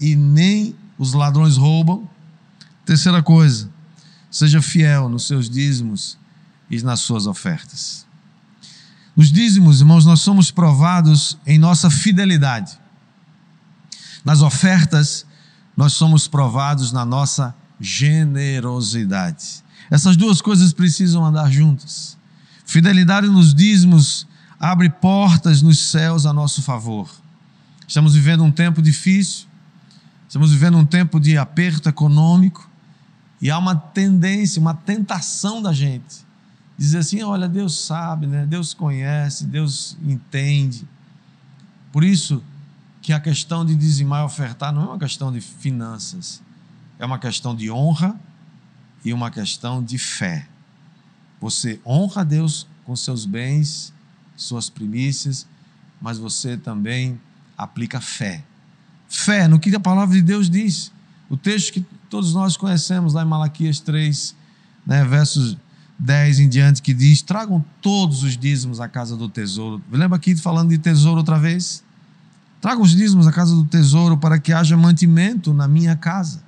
e 0.00 0.16
nem 0.16 0.74
os 0.98 1.12
ladrões 1.12 1.56
roubam. 1.56 2.08
Terceira 2.84 3.22
coisa, 3.22 3.70
seja 4.30 4.60
fiel 4.60 5.08
nos 5.08 5.26
seus 5.26 5.48
dízimos 5.48 6.18
e 6.70 6.82
nas 6.82 7.00
suas 7.00 7.26
ofertas. 7.26 8.04
Nos 9.16 9.30
dízimos, 9.30 9.80
irmãos, 9.80 10.04
nós 10.04 10.20
somos 10.20 10.50
provados 10.50 11.38
em 11.46 11.56
nossa 11.56 11.88
fidelidade. 11.88 12.78
Nas 14.24 14.42
ofertas, 14.42 15.24
nós 15.76 15.92
somos 15.92 16.28
provados 16.28 16.92
na 16.92 17.04
nossa 17.04 17.54
generosidade. 17.80 19.64
Essas 19.90 20.16
duas 20.16 20.40
coisas 20.40 20.72
precisam 20.72 21.24
andar 21.24 21.50
juntas. 21.50 22.16
Fidelidade 22.64 23.28
nos 23.28 23.54
dízimos 23.54 24.26
abre 24.58 24.88
portas 24.88 25.60
nos 25.60 25.78
céus 25.78 26.24
a 26.26 26.32
nosso 26.32 26.62
favor. 26.62 27.10
Estamos 27.86 28.14
vivendo 28.14 28.42
um 28.42 28.50
tempo 28.50 28.80
difícil, 28.80 29.46
estamos 30.26 30.50
vivendo 30.52 30.78
um 30.78 30.86
tempo 30.86 31.20
de 31.20 31.36
aperto 31.36 31.88
econômico, 31.88 32.68
e 33.42 33.50
há 33.50 33.58
uma 33.58 33.76
tendência, 33.76 34.58
uma 34.60 34.72
tentação 34.72 35.60
da 35.60 35.72
gente 35.72 36.24
dizer 36.76 36.98
assim: 36.98 37.22
olha, 37.22 37.48
Deus 37.48 37.84
sabe, 37.84 38.26
né? 38.26 38.46
Deus 38.46 38.74
conhece, 38.74 39.44
Deus 39.44 39.96
entende. 40.02 40.86
Por 41.92 42.02
isso 42.04 42.42
que 43.04 43.12
a 43.12 43.20
questão 43.20 43.66
de 43.66 43.76
dizimar 43.76 44.22
e 44.22 44.24
ofertar 44.24 44.72
não 44.72 44.80
é 44.80 44.86
uma 44.86 44.98
questão 44.98 45.30
de 45.30 45.38
finanças, 45.38 46.40
é 46.98 47.04
uma 47.04 47.18
questão 47.18 47.54
de 47.54 47.70
honra 47.70 48.18
e 49.04 49.12
uma 49.12 49.30
questão 49.30 49.84
de 49.84 49.98
fé. 49.98 50.48
Você 51.38 51.78
honra 51.84 52.22
a 52.22 52.24
Deus 52.24 52.66
com 52.82 52.96
seus 52.96 53.26
bens, 53.26 53.92
suas 54.34 54.70
primícias, 54.70 55.46
mas 56.00 56.16
você 56.16 56.56
também 56.56 57.20
aplica 57.58 58.00
fé. 58.00 58.42
Fé 59.06 59.46
no 59.48 59.60
que 59.60 59.76
a 59.76 59.80
palavra 59.80 60.14
de 60.14 60.22
Deus 60.22 60.48
diz. 60.48 60.90
O 61.28 61.36
texto 61.36 61.74
que 61.74 61.84
todos 62.08 62.32
nós 62.32 62.56
conhecemos 62.56 63.12
lá 63.12 63.22
em 63.22 63.26
Malaquias 63.26 63.80
3, 63.80 64.34
né, 64.86 65.04
versos 65.04 65.58
10 65.98 66.38
em 66.38 66.48
diante, 66.48 66.80
que 66.80 66.94
diz: 66.94 67.20
Tragam 67.20 67.62
todos 67.82 68.22
os 68.22 68.34
dízimos 68.34 68.80
à 68.80 68.88
casa 68.88 69.14
do 69.14 69.28
tesouro. 69.28 69.82
Lembra 69.92 70.16
aqui 70.16 70.34
falando 70.34 70.70
de 70.70 70.78
tesouro 70.78 71.18
outra 71.18 71.38
vez? 71.38 71.83
Tragam 72.64 72.80
os 72.80 72.92
dízimos 72.92 73.26
à 73.26 73.30
casa 73.30 73.54
do 73.54 73.66
tesouro 73.66 74.16
para 74.16 74.38
que 74.38 74.50
haja 74.50 74.74
mantimento 74.74 75.52
na 75.52 75.68
minha 75.68 75.94
casa. 75.94 76.42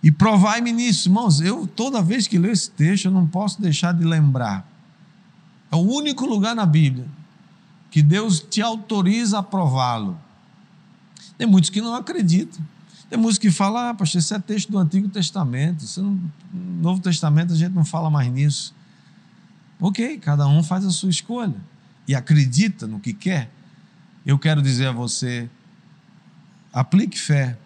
E 0.00 0.12
provai-me 0.12 0.70
nisso, 0.70 1.08
irmãos. 1.08 1.40
Eu, 1.40 1.66
toda 1.66 2.00
vez 2.00 2.28
que 2.28 2.38
leio 2.38 2.52
esse 2.52 2.70
texto, 2.70 3.06
eu 3.06 3.10
não 3.10 3.26
posso 3.26 3.60
deixar 3.60 3.92
de 3.92 4.04
lembrar. 4.04 4.64
É 5.68 5.74
o 5.74 5.80
único 5.80 6.24
lugar 6.24 6.54
na 6.54 6.64
Bíblia 6.64 7.08
que 7.90 8.02
Deus 8.02 8.38
te 8.38 8.62
autoriza 8.62 9.40
a 9.40 9.42
prová-lo. 9.42 10.16
Tem 11.36 11.44
muitos 11.44 11.70
que 11.70 11.80
não 11.80 11.96
acreditam. 11.96 12.64
Tem 13.08 13.18
muitos 13.18 13.36
que 13.36 13.50
falam, 13.50 13.88
ah, 13.88 13.94
pastor, 13.94 14.20
esse 14.20 14.32
é 14.32 14.38
texto 14.38 14.70
do 14.70 14.78
Antigo 14.78 15.08
Testamento. 15.08 15.84
Não, 16.00 16.20
no 16.54 16.82
Novo 16.82 17.02
Testamento 17.02 17.52
a 17.52 17.56
gente 17.56 17.72
não 17.72 17.84
fala 17.84 18.08
mais 18.10 18.32
nisso. 18.32 18.72
Ok, 19.80 20.18
cada 20.18 20.46
um 20.46 20.62
faz 20.62 20.86
a 20.86 20.90
sua 20.90 21.10
escolha 21.10 21.56
e 22.06 22.14
acredita 22.14 22.86
no 22.86 23.00
que 23.00 23.12
quer. 23.12 23.50
Eu 24.24 24.38
quero 24.38 24.62
dizer 24.62 24.88
a 24.88 24.92
você: 24.92 25.48
aplique 26.72 27.18
fé, 27.18 27.58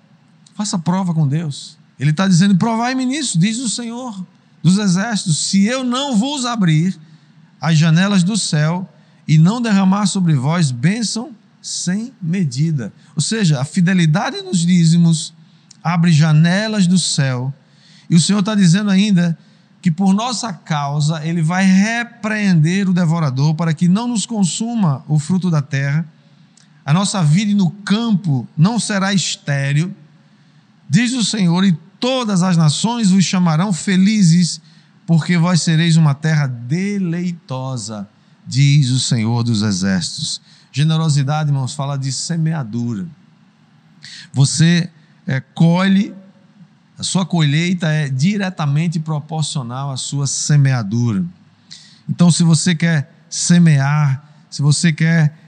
faça 0.54 0.78
prova 0.78 1.12
com 1.12 1.26
Deus. 1.26 1.76
Ele 1.98 2.10
está 2.10 2.28
dizendo: 2.28 2.56
provai-me 2.56 3.04
nisso, 3.04 3.38
diz 3.38 3.58
o 3.58 3.68
Senhor 3.68 4.24
dos 4.62 4.78
Exércitos, 4.78 5.38
se 5.38 5.64
eu 5.64 5.84
não 5.84 6.16
vos 6.16 6.46
abrir 6.46 6.98
as 7.60 7.76
janelas 7.76 8.22
do 8.22 8.36
céu 8.36 8.88
e 9.26 9.38
não 9.38 9.60
derramar 9.60 10.06
sobre 10.06 10.34
vós 10.34 10.70
bênção 10.70 11.32
sem 11.60 12.12
medida. 12.20 12.92
Ou 13.16 13.22
seja, 13.22 13.60
a 13.60 13.64
fidelidade 13.64 14.42
nos 14.42 14.58
dízimos 14.58 15.32
abre 15.82 16.12
janelas 16.12 16.86
do 16.86 16.98
céu. 16.98 17.52
E 18.08 18.14
o 18.14 18.20
Senhor 18.20 18.40
está 18.40 18.54
dizendo 18.54 18.90
ainda 18.90 19.36
que 19.80 19.90
por 19.90 20.14
nossa 20.14 20.52
causa 20.52 21.24
ele 21.26 21.42
vai 21.42 21.64
repreender 21.64 22.88
o 22.88 22.92
devorador 22.94 23.54
para 23.54 23.74
que 23.74 23.88
não 23.88 24.08
nos 24.08 24.24
consuma 24.24 25.04
o 25.06 25.18
fruto 25.18 25.50
da 25.50 25.60
terra. 25.60 26.06
A 26.84 26.92
nossa 26.92 27.22
vida 27.22 27.54
no 27.54 27.70
campo 27.70 28.46
não 28.56 28.78
será 28.78 29.14
estéril, 29.14 29.94
diz 30.88 31.12
o 31.14 31.24
Senhor, 31.24 31.64
e 31.64 31.72
todas 31.98 32.42
as 32.42 32.56
nações 32.56 33.10
vos 33.10 33.24
chamarão 33.24 33.72
felizes, 33.72 34.60
porque 35.06 35.38
vós 35.38 35.62
sereis 35.62 35.96
uma 35.96 36.14
terra 36.14 36.46
deleitosa, 36.46 38.06
diz 38.46 38.90
o 38.90 39.00
Senhor 39.00 39.42
dos 39.42 39.62
exércitos. 39.62 40.40
Generosidade, 40.70 41.50
irmãos, 41.50 41.72
fala 41.72 41.96
de 41.96 42.12
semeadura. 42.12 43.06
Você 44.32 44.90
é, 45.26 45.40
colhe, 45.40 46.14
a 46.98 47.02
sua 47.02 47.24
colheita 47.24 47.88
é 47.88 48.08
diretamente 48.08 49.00
proporcional 49.00 49.90
à 49.90 49.96
sua 49.96 50.26
semeadura. 50.26 51.24
Então, 52.08 52.30
se 52.30 52.42
você 52.42 52.74
quer 52.74 53.10
semear, 53.30 54.22
se 54.50 54.60
você 54.60 54.92
quer 54.92 55.43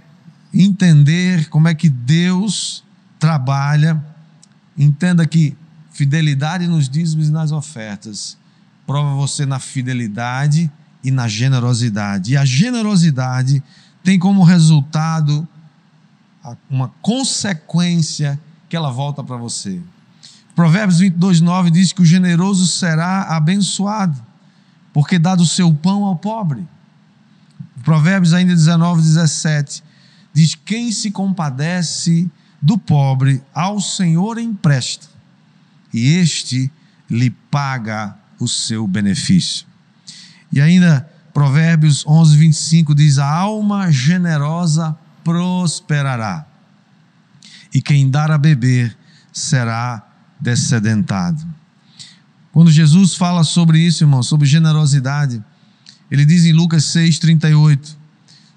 entender 0.63 1.49
como 1.49 1.69
é 1.69 1.75
que 1.75 1.89
Deus 1.89 2.85
trabalha, 3.19 4.03
entenda 4.77 5.27
que 5.27 5.57
fidelidade 5.93 6.67
nos 6.67 6.89
dízimos 6.89 7.29
e 7.29 7.33
nas 7.33 7.53
ofertas 7.53 8.37
prova 8.87 9.15
você 9.15 9.45
na 9.45 9.59
fidelidade 9.59 10.71
e 11.03 11.11
na 11.11 11.27
generosidade. 11.27 12.33
E 12.33 12.37
a 12.37 12.45
generosidade 12.45 13.63
tem 14.03 14.19
como 14.19 14.45
resultado 14.45 15.47
uma 16.71 16.89
consequência 17.03 18.41
que 18.69 18.77
ela 18.77 18.91
volta 18.91 19.25
para 19.25 19.37
você. 19.37 19.81
Provérbios 20.55 21.01
22, 21.01 21.41
9 21.41 21.71
diz 21.71 21.93
que 21.93 22.01
o 22.01 22.05
generoso 22.05 22.67
será 22.67 23.23
abençoado, 23.37 24.25
porque 24.93 25.19
dá 25.19 25.35
do 25.35 25.45
seu 25.45 25.75
pão 25.75 26.05
ao 26.05 26.17
pobre. 26.17 26.67
Provérbios 27.83 28.33
ainda 28.33 28.55
19, 28.55 29.03
17 29.03 29.83
diz: 30.37 30.55
Quem 30.55 30.93
se 30.93 31.11
compadece 31.11 32.31
do 32.61 32.77
pobre, 32.77 33.43
ao 33.55 33.81
Senhor 33.81 34.37
empresta, 34.37 35.07
e 35.95 36.09
este 36.17 36.71
lhe 37.09 37.31
paga 37.31 38.15
o 38.39 38.47
seu 38.47 38.87
benefício. 38.87 39.67
E 40.53 40.61
ainda 40.61 41.11
Provérbios 41.33 42.07
11, 42.07 42.37
25 42.37 42.95
diz: 42.95 43.19
A 43.19 43.27
alma 43.27 43.91
generosa 43.91 44.95
prosperará, 45.25 46.47
e 47.73 47.81
quem 47.81 48.11
dar 48.11 48.31
a 48.31 48.37
beber 48.37 48.95
será 49.33 50.07
descedentado. 50.39 51.43
Quando 52.53 52.71
Jesus 52.71 53.15
fala 53.15 53.43
sobre 53.43 53.79
isso, 53.79 54.05
irmão, 54.05 54.23
sobre 54.23 54.47
generosidade, 54.47 55.43
ele 56.11 56.27
diz 56.27 56.45
em 56.45 56.53
Lucas 56.53 56.85
6, 56.85 57.19
38: 57.21 57.97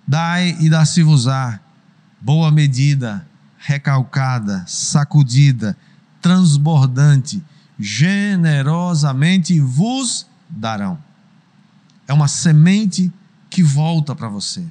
Dai 0.06 0.58
e 0.60 0.70
dá-se-vos-á, 0.70 1.60
boa 2.22 2.52
medida, 2.52 3.26
recalcada, 3.58 4.64
sacudida, 4.68 5.78
transbordante, 6.22 7.44
generosamente 7.78 9.60
vos 9.60 10.28
darão 10.50 10.98
é 12.10 12.14
uma 12.14 12.28
semente 12.28 13.14
que 13.52 13.62
volta 13.62 14.16
para 14.16 14.28
você. 14.28 14.64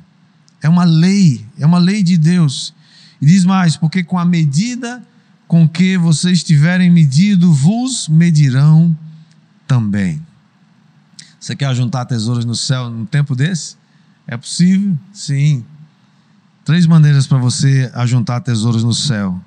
É 0.60 0.68
uma 0.68 0.82
lei, 0.82 1.46
é 1.56 1.64
uma 1.64 1.78
lei 1.78 2.02
de 2.02 2.18
Deus. 2.18 2.74
E 3.22 3.26
diz 3.26 3.44
mais, 3.44 3.76
porque 3.76 4.02
com 4.02 4.18
a 4.18 4.24
medida 4.24 5.00
com 5.46 5.66
que 5.66 5.96
vocês 5.96 6.42
tiverem 6.42 6.90
medido, 6.90 7.52
vos 7.52 8.08
medirão 8.08 8.94
também. 9.68 10.20
Você 11.38 11.54
quer 11.54 11.72
juntar 11.76 12.04
tesouros 12.06 12.44
no 12.44 12.56
céu 12.56 12.90
num 12.90 13.06
tempo 13.06 13.36
desse? 13.36 13.76
É 14.26 14.36
possível? 14.36 14.98
Sim. 15.12 15.64
Três 16.68 16.84
maneiras 16.84 17.26
para 17.26 17.38
você 17.38 17.90
ajuntar 17.94 18.42
tesouros 18.42 18.84
no 18.84 18.92
céu. 18.92 19.40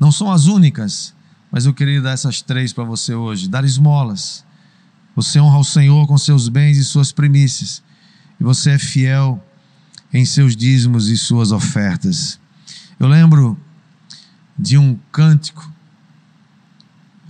Não 0.00 0.10
são 0.10 0.32
as 0.32 0.46
únicas, 0.46 1.14
mas 1.48 1.64
eu 1.64 1.72
queria 1.72 2.02
dar 2.02 2.10
essas 2.10 2.42
três 2.42 2.72
para 2.72 2.82
você 2.82 3.14
hoje. 3.14 3.48
Dar 3.48 3.64
esmolas. 3.64 4.44
Você 5.14 5.38
honra 5.38 5.58
o 5.58 5.64
Senhor 5.64 6.08
com 6.08 6.18
seus 6.18 6.48
bens 6.48 6.76
e 6.76 6.84
suas 6.84 7.12
primícias. 7.12 7.84
E 8.40 8.42
você 8.42 8.70
é 8.70 8.78
fiel 8.80 9.40
em 10.12 10.24
seus 10.24 10.56
dízimos 10.56 11.08
e 11.08 11.16
suas 11.16 11.52
ofertas. 11.52 12.40
Eu 12.98 13.06
lembro 13.06 13.56
de 14.58 14.76
um 14.76 14.98
cântico, 15.12 15.70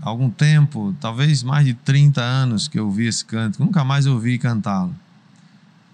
há 0.01 0.09
algum 0.09 0.31
tempo, 0.31 0.97
talvez 0.99 1.43
mais 1.43 1.67
de 1.67 1.75
30 1.75 2.23
anos 2.23 2.69
que 2.69 2.79
eu 2.79 2.87
ouvi 2.87 3.07
esse 3.07 3.23
cântico, 3.23 3.63
nunca 3.63 3.85
mais 3.85 4.07
ouvi 4.07 4.39
cantá-lo. 4.39 4.97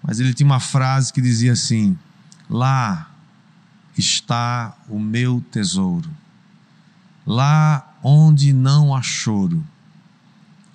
Mas 0.01 0.21
ele 0.21 0.33
tinha 0.33 0.47
uma 0.47 0.61
frase 0.61 1.11
que 1.11 1.19
dizia 1.19 1.51
assim: 1.51 1.97
Lá 2.51 3.09
está 3.97 4.75
o 4.89 4.99
meu 4.99 5.39
tesouro, 5.39 6.09
lá 7.25 7.95
onde 8.03 8.51
não 8.51 8.93
há 8.93 9.01
choro, 9.01 9.65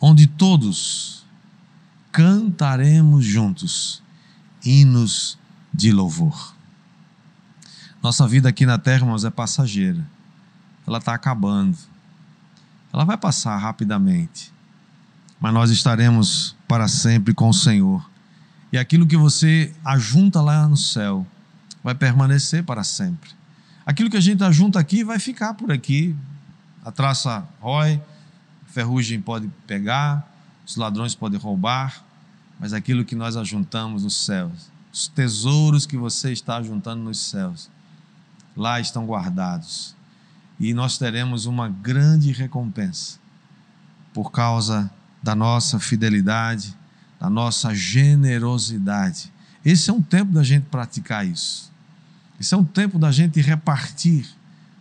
onde 0.01 0.27
todos 0.27 1.27
cantaremos 2.11 3.27
juntos 3.27 4.03
hinos 4.65 5.39
de 5.71 5.93
louvor. 5.93 6.55
Nossa 8.03 8.27
vida 8.27 8.49
aqui 8.49 8.65
na 8.65 8.79
terra, 8.79 9.01
irmãos, 9.01 9.27
é 9.27 9.31
passageira. 9.31 10.03
Ela 10.87 10.97
está 10.97 11.12
acabando. 11.12 11.77
Ela 12.91 13.05
vai 13.05 13.19
passar 13.19 13.55
rapidamente. 13.59 14.51
Mas 15.39 15.53
nós 15.53 15.71
estaremos 15.71 16.57
para 16.67 16.89
sempre 16.89 17.35
com 17.35 17.51
o 17.51 17.55
Senhor. 17.55 18.09
E 18.73 18.79
aquilo 18.79 19.07
que 19.07 19.17
você 19.17 19.75
ajunta 19.85 20.41
lá 20.41 20.67
no 20.67 20.77
céu 20.77 21.27
vai 21.87 21.94
permanecer 21.94 22.64
para 22.64 22.83
sempre. 22.83 23.31
Aquilo 23.87 24.11
que 24.11 24.16
a 24.16 24.20
gente 24.20 24.42
ajunta 24.42 24.77
aqui 24.77 25.05
vai 25.05 25.20
ficar 25.20 25.55
por 25.55 25.70
aqui. 25.70 26.16
A 26.85 26.90
traça 26.90 27.46
rói, 27.61 28.03
a 28.66 28.72
ferrugem 28.72 29.20
pode 29.20 29.49
pegar, 29.68 30.29
os 30.66 30.75
ladrões 30.75 31.14
podem 31.14 31.38
roubar, 31.38 32.05
mas 32.59 32.72
aquilo 32.72 33.05
que 33.05 33.14
nós 33.14 33.37
ajuntamos 33.37 34.03
nos 34.03 34.27
céus, 34.27 34.68
os 34.92 35.07
tesouros 35.07 35.87
que 35.87 35.96
você 35.96 36.33
está 36.33 36.57
ajuntando 36.57 37.05
nos 37.05 37.20
céus, 37.20 37.70
lá 38.57 38.81
estão 38.81 39.07
guardados. 39.07 39.94
E 40.59 40.75
nós 40.75 40.99
teremos 40.99 41.46
uma 41.46 41.68
grande 41.68 42.33
recompensa 42.33 43.20
por 44.12 44.33
causa 44.33 44.90
da 45.22 45.37
nossa 45.37 45.79
fidelidade, 45.79 46.77
da 47.20 47.31
nossa 47.31 47.72
generosidade. 47.72 49.33
Esse 49.64 49.88
é 49.88 49.92
um 49.92 50.03
tempo 50.03 50.33
da 50.33 50.42
gente 50.42 50.64
praticar 50.64 51.25
isso. 51.25 51.76
Esse 52.40 52.55
é 52.55 52.57
um 52.57 52.64
tempo 52.64 52.99
da 52.99 53.11
gente 53.11 53.40
repartir 53.40 54.27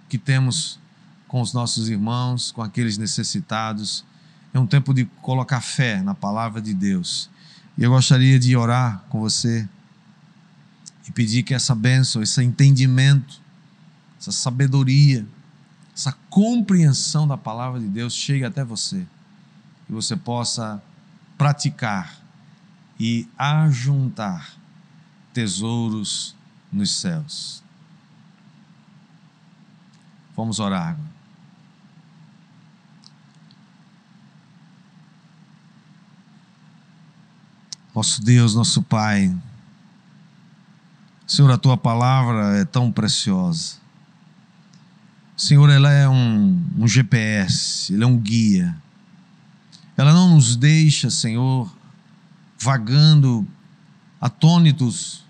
o 0.05 0.09
que 0.09 0.17
temos 0.17 0.79
com 1.27 1.41
os 1.41 1.53
nossos 1.53 1.89
irmãos, 1.89 2.51
com 2.51 2.61
aqueles 2.61 2.97
necessitados. 2.97 4.05
É 4.53 4.59
um 4.59 4.67
tempo 4.67 4.93
de 4.93 5.05
colocar 5.21 5.61
fé 5.61 6.01
na 6.01 6.13
palavra 6.13 6.61
de 6.61 6.73
Deus. 6.73 7.29
E 7.77 7.83
eu 7.83 7.91
gostaria 7.91 8.39
de 8.39 8.55
orar 8.55 9.03
com 9.09 9.19
você 9.19 9.67
e 11.07 11.11
pedir 11.11 11.43
que 11.43 11.53
essa 11.53 11.75
bênção, 11.75 12.21
esse 12.21 12.41
entendimento, 12.43 13.41
essa 14.19 14.31
sabedoria, 14.31 15.25
essa 15.95 16.11
compreensão 16.29 17.27
da 17.27 17.37
palavra 17.37 17.79
de 17.79 17.87
Deus 17.87 18.13
chegue 18.13 18.43
até 18.43 18.63
você 18.63 19.05
e 19.89 19.93
você 19.93 20.15
possa 20.15 20.81
praticar 21.37 22.19
e 22.99 23.27
ajuntar 23.37 24.55
tesouros 25.33 26.35
nos 26.75 26.91
céus. 26.91 27.63
Vamos 30.35 30.59
orar. 30.59 30.97
Nosso 37.95 38.21
Deus, 38.21 38.53
nosso 38.53 38.83
Pai, 38.83 39.33
Senhor, 41.25 41.49
a 41.49 41.57
tua 41.57 41.77
palavra 41.77 42.57
é 42.57 42.65
tão 42.65 42.91
preciosa. 42.91 43.77
Senhor, 45.35 45.69
ela 45.69 45.91
é 45.91 46.07
um, 46.07 46.61
um 46.77 46.87
GPS, 46.87 47.93
ela 47.93 48.03
é 48.03 48.07
um 48.07 48.17
guia. 48.17 48.75
Ela 49.97 50.13
não 50.13 50.35
nos 50.35 50.55
deixa, 50.55 51.09
Senhor, 51.09 51.73
vagando 52.59 53.47
atônitos 54.19 55.24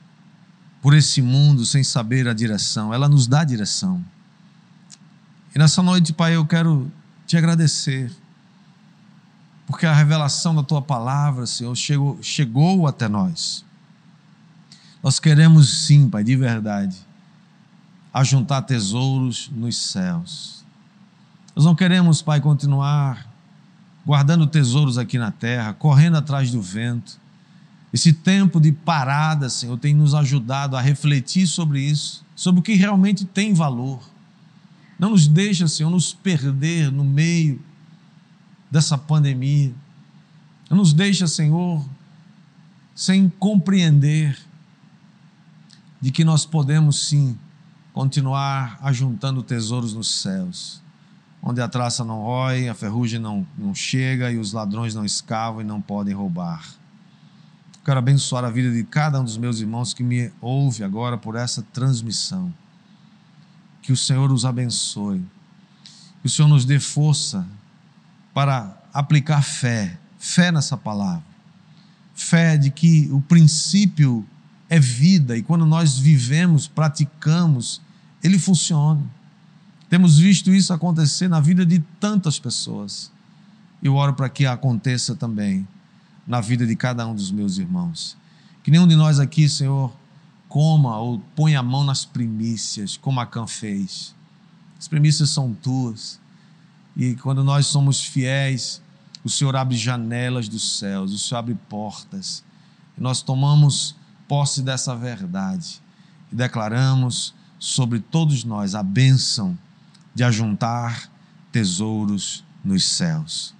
por 0.86 0.93
esse 0.93 1.19
mundo 1.19 1.65
sem 1.65 1.84
saber 1.84 2.28
a 2.28 2.34
direção. 2.34 2.93
Ela 2.93 3.10
nos 3.10 3.26
dá 3.26 3.43
direção. 3.43 4.06
E 5.56 5.58
nessa 5.58 5.82
noite, 5.82 6.13
Pai, 6.13 6.36
eu 6.36 6.45
quero 6.45 6.91
te 7.26 7.36
agradecer, 7.36 8.15
porque 9.65 9.88
a 9.88 9.93
revelação 9.95 10.54
da 10.54 10.62
tua 10.62 10.84
palavra, 10.84 11.48
Senhor, 11.48 11.76
chegou, 11.76 12.19
chegou 12.21 12.86
até 12.86 13.08
nós. 13.08 13.65
Nós 15.02 15.19
queremos 15.19 15.88
sim, 15.88 16.08
Pai, 16.08 16.24
de 16.24 16.36
verdade, 16.36 16.95
ajuntar 18.13 18.62
tesouros 18.62 19.50
nos 19.56 19.76
céus. 19.76 20.63
Nós 21.56 21.65
não 21.65 21.74
queremos, 21.74 22.21
Pai, 22.21 22.39
continuar 22.39 23.28
guardando 24.06 24.45
tesouros 24.45 25.00
aqui 25.00 25.17
na 25.17 25.32
terra, 25.32 25.74
correndo 25.74 26.17
atrás 26.17 26.52
do 26.52 26.62
vento. 26.62 27.19
Esse 27.95 28.12
tempo 28.12 28.60
de 28.60 28.73
parada, 28.73 29.49
Senhor, 29.49 29.77
tem 29.77 29.95
nos 29.95 30.13
ajudado 30.13 30.75
a 30.75 30.81
refletir 30.81 31.47
sobre 31.47 31.79
isso, 31.79 32.25
sobre 32.36 32.60
o 32.60 32.62
que 32.62 32.73
realmente 32.73 33.23
tem 33.23 33.53
valor. 33.53 34.03
Não 34.99 35.12
nos 35.12 35.29
deixa, 35.29 35.65
Senhor, 35.65 35.89
nos 35.89 36.13
perder 36.13 36.91
no 36.91 37.05
meio 37.05 37.58
dessa 38.69 38.97
pandemia. 38.97 39.73
Não 40.69 40.75
nos 40.75 40.91
deixa, 40.91 41.25
Senhor, 41.25 41.86
sem 42.93 43.29
compreender 43.29 44.38
de 46.01 46.12
que 46.12 46.25
nós 46.25 46.45
podemos 46.45 47.08
sim 47.08 47.39
continuar 47.93 48.77
ajuntando 48.81 49.41
tesouros 49.41 49.93
nos 49.93 50.19
céus, 50.19 50.81
onde 51.41 51.62
a 51.62 51.69
traça 51.69 52.03
não 52.03 52.23
rói, 52.23 52.67
a 52.67 52.73
ferrugem 52.73 53.21
não, 53.21 53.47
não 53.58 53.73
chega 53.73 54.29
e 54.34 54.38
os 54.38 54.51
ladrões 54.51 54.93
não 54.93 55.05
escavam 55.05 55.62
e 55.62 55.63
não 55.63 55.79
podem 55.79 56.13
roubar. 56.13 56.62
Quero 57.86 58.00
abençoar 58.00 58.43
a 58.43 58.50
vida 58.50 58.71
de 58.71 58.84
cada 58.84 59.21
um 59.21 59.24
dos 59.24 59.38
meus 59.38 59.60
irmãos 59.60 59.93
que 59.93 60.02
me 60.02 60.32
ouve 60.41 60.84
agora 60.84 61.19
por 61.19 61.36
essa 61.36 61.62
transmissão. 61.71 62.52
Que 63.80 63.91
o 63.91 63.95
Senhor 63.95 64.32
os 64.32 64.43
abençoe. 64.43 65.24
Que 66.19 66.26
o 66.26 66.30
Senhor 66.30 66.48
nos 66.48 66.65
dê 66.65 66.80
força 66.80 67.48
para 68.34 68.76
aplicar 68.91 69.43
fé, 69.43 70.00
fé 70.17 70.52
nessa 70.52 70.76
palavra. 70.76 71.24
Fé 72.15 72.58
de 72.58 72.71
que 72.71 73.08
o 73.12 73.21
princípio 73.21 74.26
é 74.67 74.80
vida 74.80 75.38
e 75.38 75.43
quando 75.43 75.63
nós 75.63 75.95
vivemos, 75.95 76.67
praticamos, 76.67 77.80
ele 78.24 78.39
funciona. 78.39 79.04
Temos 79.88 80.17
visto 80.17 80.52
isso 80.52 80.74
acontecer 80.74 81.28
na 81.28 81.39
vida 81.39 81.63
de 81.63 81.78
tantas 82.00 82.39
pessoas. 82.39 83.12
Eu 83.84 83.93
oro 83.93 84.15
para 84.15 84.28
que 84.28 84.48
aconteça 84.48 85.15
também 85.15 85.67
na 86.27 86.41
vida 86.41 86.65
de 86.65 86.75
cada 86.75 87.05
um 87.07 87.15
dos 87.15 87.31
meus 87.31 87.57
irmãos. 87.57 88.17
Que 88.63 88.71
nenhum 88.71 88.88
de 88.88 88.95
nós 88.95 89.19
aqui, 89.19 89.47
Senhor, 89.47 89.93
coma 90.49 90.97
ou 90.97 91.19
ponha 91.35 91.59
a 91.59 91.63
mão 91.63 91.83
nas 91.83 92.05
primícias, 92.05 92.97
como 92.97 93.19
a 93.19 93.25
Cã 93.25 93.45
fez. 93.45 94.15
As 94.79 94.87
primícias 94.87 95.29
são 95.29 95.54
tuas. 95.54 96.19
E 96.95 97.15
quando 97.15 97.43
nós 97.43 97.67
somos 97.67 98.02
fiéis, 98.02 98.81
o 99.23 99.29
Senhor 99.29 99.56
abre 99.56 99.75
janelas 99.75 100.47
dos 100.47 100.77
céus, 100.77 101.12
o 101.12 101.17
Senhor 101.17 101.39
abre 101.39 101.56
portas. 101.67 102.43
E 102.97 103.02
nós 103.02 103.21
tomamos 103.21 103.95
posse 104.27 104.62
dessa 104.62 104.95
verdade 104.95 105.81
e 106.31 106.35
declaramos 106.35 107.33
sobre 107.58 108.00
todos 108.00 108.43
nós 108.43 108.75
a 108.75 108.83
bênção 108.83 109.58
de 110.13 110.23
ajuntar 110.23 111.10
tesouros 111.52 112.43
nos 112.63 112.85
céus. 112.85 113.54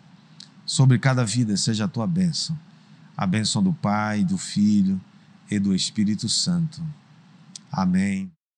Sobre 0.66 0.97
cada 0.97 1.24
vida 1.24 1.55
seja 1.55 1.86
a 1.86 1.88
tua 1.88 2.07
bênção, 2.07 2.57
a 3.16 3.26
bênção 3.28 3.61
do 3.61 3.72
Pai, 3.74 4.24
do 4.24 4.38
Filho 4.38 4.99
e 5.49 5.59
do 5.59 5.76
Espírito 5.76 6.28
Santo. 6.28 6.82
Amém. 7.72 8.34